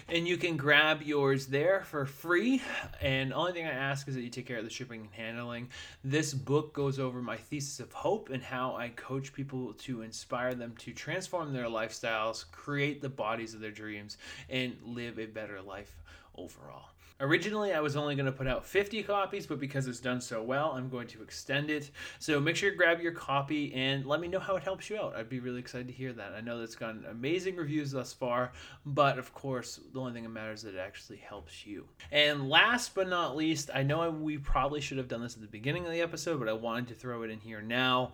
And 0.07 0.27
you 0.27 0.37
can 0.37 0.57
grab 0.57 1.01
yours 1.01 1.47
there 1.47 1.83
for 1.85 2.05
free. 2.05 2.61
And 3.01 3.33
only 3.33 3.53
thing 3.53 3.65
I 3.65 3.71
ask 3.71 4.07
is 4.07 4.15
that 4.15 4.21
you 4.21 4.29
take 4.29 4.45
care 4.45 4.57
of 4.57 4.63
the 4.63 4.69
shipping 4.69 5.01
and 5.01 5.13
handling. 5.13 5.69
This 6.03 6.33
book 6.33 6.73
goes 6.73 6.99
over 6.99 7.21
my 7.21 7.37
thesis 7.37 7.79
of 7.79 7.91
hope 7.93 8.29
and 8.29 8.43
how 8.43 8.75
I 8.75 8.89
coach 8.89 9.33
people 9.33 9.73
to 9.73 10.01
inspire 10.01 10.53
them 10.53 10.75
to 10.79 10.93
transform 10.93 11.53
their 11.53 11.65
lifestyles, 11.65 12.49
create 12.51 13.01
the 13.01 13.09
bodies 13.09 13.53
of 13.53 13.61
their 13.61 13.71
dreams, 13.71 14.17
and 14.49 14.75
live 14.83 15.19
a 15.19 15.25
better 15.25 15.61
life 15.61 15.95
overall. 16.35 16.89
Originally, 17.21 17.71
I 17.71 17.79
was 17.79 17.95
only 17.95 18.15
going 18.15 18.25
to 18.25 18.31
put 18.31 18.47
out 18.47 18.65
50 18.65 19.03
copies, 19.03 19.45
but 19.45 19.59
because 19.59 19.87
it's 19.87 19.99
done 19.99 20.19
so 20.19 20.41
well, 20.41 20.71
I'm 20.71 20.89
going 20.89 21.05
to 21.09 21.21
extend 21.21 21.69
it. 21.69 21.91
So 22.17 22.39
make 22.39 22.55
sure 22.55 22.71
you 22.71 22.75
grab 22.75 22.99
your 22.99 23.11
copy 23.11 23.71
and 23.75 24.07
let 24.07 24.19
me 24.19 24.27
know 24.27 24.39
how 24.39 24.55
it 24.55 24.63
helps 24.63 24.89
you 24.89 24.97
out. 24.97 25.15
I'd 25.15 25.29
be 25.29 25.39
really 25.39 25.59
excited 25.59 25.85
to 25.87 25.93
hear 25.93 26.13
that. 26.13 26.33
I 26.33 26.41
know 26.41 26.59
that's 26.59 26.73
gotten 26.73 27.05
amazing 27.05 27.57
reviews 27.57 27.91
thus 27.91 28.11
far, 28.11 28.51
but 28.87 29.19
of 29.19 29.35
course, 29.35 29.79
the 29.93 29.99
only 29.99 30.13
thing 30.13 30.23
that 30.23 30.29
matters 30.29 30.63
is 30.63 30.73
that 30.73 30.79
it 30.79 30.81
actually 30.81 31.19
helps 31.19 31.63
you. 31.63 31.87
And 32.11 32.49
last 32.49 32.95
but 32.95 33.07
not 33.07 33.35
least, 33.35 33.69
I 33.71 33.83
know 33.83 34.09
we 34.09 34.39
probably 34.39 34.81
should 34.81 34.97
have 34.97 35.07
done 35.07 35.21
this 35.21 35.35
at 35.35 35.41
the 35.41 35.47
beginning 35.47 35.85
of 35.85 35.91
the 35.91 36.01
episode, 36.01 36.39
but 36.39 36.49
I 36.49 36.53
wanted 36.53 36.87
to 36.87 36.95
throw 36.95 37.21
it 37.21 37.29
in 37.29 37.39
here 37.39 37.61
now. 37.61 38.13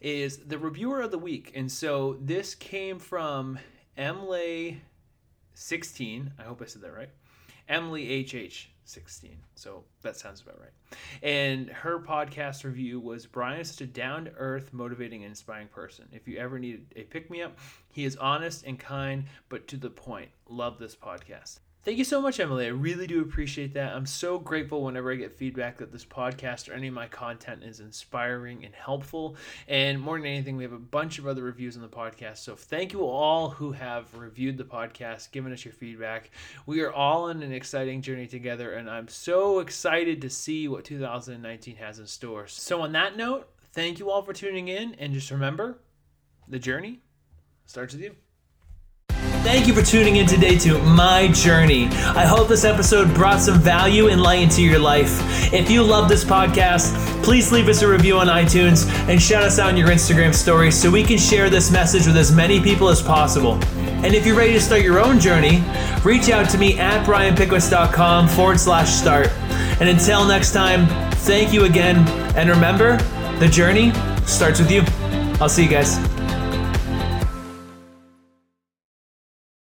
Is 0.00 0.38
the 0.38 0.58
reviewer 0.58 1.00
of 1.00 1.12
the 1.12 1.18
week. 1.18 1.52
And 1.54 1.70
so 1.70 2.18
this 2.20 2.56
came 2.56 2.98
from 2.98 3.60
Emmlehh16. 3.96 4.80
I 6.40 6.42
hope 6.42 6.60
I 6.60 6.64
said 6.64 6.82
that 6.82 6.92
right. 6.92 7.10
Emily 7.68 8.22
HH 8.22 8.68
16. 8.84 9.36
So 9.54 9.84
that 10.02 10.16
sounds 10.16 10.40
about 10.40 10.60
right. 10.60 10.98
And 11.22 11.68
her 11.70 11.98
podcast 11.98 12.64
review 12.64 13.00
was 13.00 13.26
Brian 13.26 13.60
is 13.60 13.70
such 13.70 13.80
a 13.82 13.86
down 13.86 14.26
to 14.26 14.32
earth, 14.32 14.72
motivating, 14.72 15.22
and 15.22 15.30
inspiring 15.30 15.68
person. 15.68 16.08
If 16.12 16.26
you 16.26 16.38
ever 16.38 16.58
need 16.58 16.86
a 16.96 17.02
pick 17.04 17.30
me 17.30 17.42
up, 17.42 17.58
he 17.90 18.04
is 18.04 18.16
honest 18.16 18.64
and 18.66 18.78
kind, 18.78 19.24
but 19.48 19.68
to 19.68 19.76
the 19.76 19.90
point. 19.90 20.30
Love 20.48 20.78
this 20.78 20.96
podcast. 20.96 21.60
Thank 21.84 21.98
you 21.98 22.04
so 22.04 22.22
much, 22.22 22.38
Emily. 22.38 22.66
I 22.66 22.68
really 22.68 23.08
do 23.08 23.22
appreciate 23.22 23.74
that. 23.74 23.92
I'm 23.92 24.06
so 24.06 24.38
grateful 24.38 24.84
whenever 24.84 25.10
I 25.10 25.16
get 25.16 25.32
feedback 25.32 25.78
that 25.78 25.90
this 25.90 26.04
podcast 26.04 26.70
or 26.70 26.74
any 26.74 26.86
of 26.86 26.94
my 26.94 27.08
content 27.08 27.64
is 27.64 27.80
inspiring 27.80 28.64
and 28.64 28.72
helpful. 28.72 29.34
And 29.66 30.00
more 30.00 30.16
than 30.16 30.28
anything, 30.28 30.56
we 30.56 30.62
have 30.62 30.72
a 30.72 30.78
bunch 30.78 31.18
of 31.18 31.26
other 31.26 31.42
reviews 31.42 31.74
on 31.74 31.82
the 31.82 31.88
podcast. 31.88 32.36
So 32.36 32.54
thank 32.54 32.92
you 32.92 33.04
all 33.04 33.50
who 33.50 33.72
have 33.72 34.16
reviewed 34.16 34.58
the 34.58 34.64
podcast, 34.64 35.32
given 35.32 35.52
us 35.52 35.64
your 35.64 35.74
feedback. 35.74 36.30
We 36.66 36.82
are 36.82 36.92
all 36.92 37.24
on 37.24 37.42
an 37.42 37.52
exciting 37.52 38.00
journey 38.00 38.28
together, 38.28 38.74
and 38.74 38.88
I'm 38.88 39.08
so 39.08 39.58
excited 39.58 40.22
to 40.22 40.30
see 40.30 40.68
what 40.68 40.84
2019 40.84 41.74
has 41.76 41.98
in 41.98 42.06
store. 42.06 42.46
So, 42.46 42.82
on 42.82 42.92
that 42.92 43.16
note, 43.16 43.50
thank 43.72 43.98
you 43.98 44.08
all 44.08 44.22
for 44.22 44.32
tuning 44.32 44.68
in. 44.68 44.94
And 45.00 45.12
just 45.12 45.32
remember 45.32 45.80
the 46.46 46.60
journey 46.60 47.00
starts 47.66 47.92
with 47.92 48.04
you. 48.04 48.14
Thank 49.42 49.66
you 49.66 49.74
for 49.74 49.82
tuning 49.82 50.16
in 50.16 50.26
today 50.26 50.56
to 50.58 50.78
My 50.78 51.26
Journey. 51.26 51.86
I 51.86 52.24
hope 52.24 52.46
this 52.46 52.64
episode 52.64 53.12
brought 53.12 53.40
some 53.40 53.58
value 53.58 54.06
and 54.06 54.22
light 54.22 54.40
into 54.40 54.62
your 54.62 54.78
life. 54.78 55.18
If 55.52 55.68
you 55.68 55.82
love 55.82 56.08
this 56.08 56.24
podcast, 56.24 56.94
please 57.24 57.50
leave 57.50 57.68
us 57.68 57.82
a 57.82 57.88
review 57.88 58.18
on 58.18 58.28
iTunes 58.28 58.88
and 59.08 59.20
shout 59.20 59.42
us 59.42 59.58
out 59.58 59.70
in 59.70 59.76
your 59.76 59.88
Instagram 59.88 60.32
stories 60.32 60.80
so 60.80 60.90
we 60.92 61.02
can 61.02 61.18
share 61.18 61.50
this 61.50 61.72
message 61.72 62.06
with 62.06 62.16
as 62.16 62.30
many 62.30 62.60
people 62.60 62.88
as 62.88 63.02
possible. 63.02 63.54
And 64.04 64.14
if 64.14 64.24
you're 64.24 64.36
ready 64.36 64.52
to 64.52 64.60
start 64.60 64.82
your 64.82 65.00
own 65.00 65.18
journey, 65.18 65.62
reach 66.04 66.30
out 66.30 66.48
to 66.50 66.58
me 66.58 66.78
at 66.78 67.04
brianpikowitz.com 67.04 68.28
forward 68.28 68.60
slash 68.60 68.90
start. 68.90 69.28
And 69.80 69.88
until 69.88 70.24
next 70.24 70.52
time, 70.52 70.86
thank 71.16 71.52
you 71.52 71.64
again. 71.64 72.08
And 72.36 72.48
remember, 72.48 72.96
the 73.40 73.48
journey 73.48 73.92
starts 74.24 74.60
with 74.60 74.70
you. 74.70 74.82
I'll 75.40 75.48
see 75.48 75.64
you 75.64 75.68
guys. 75.68 76.11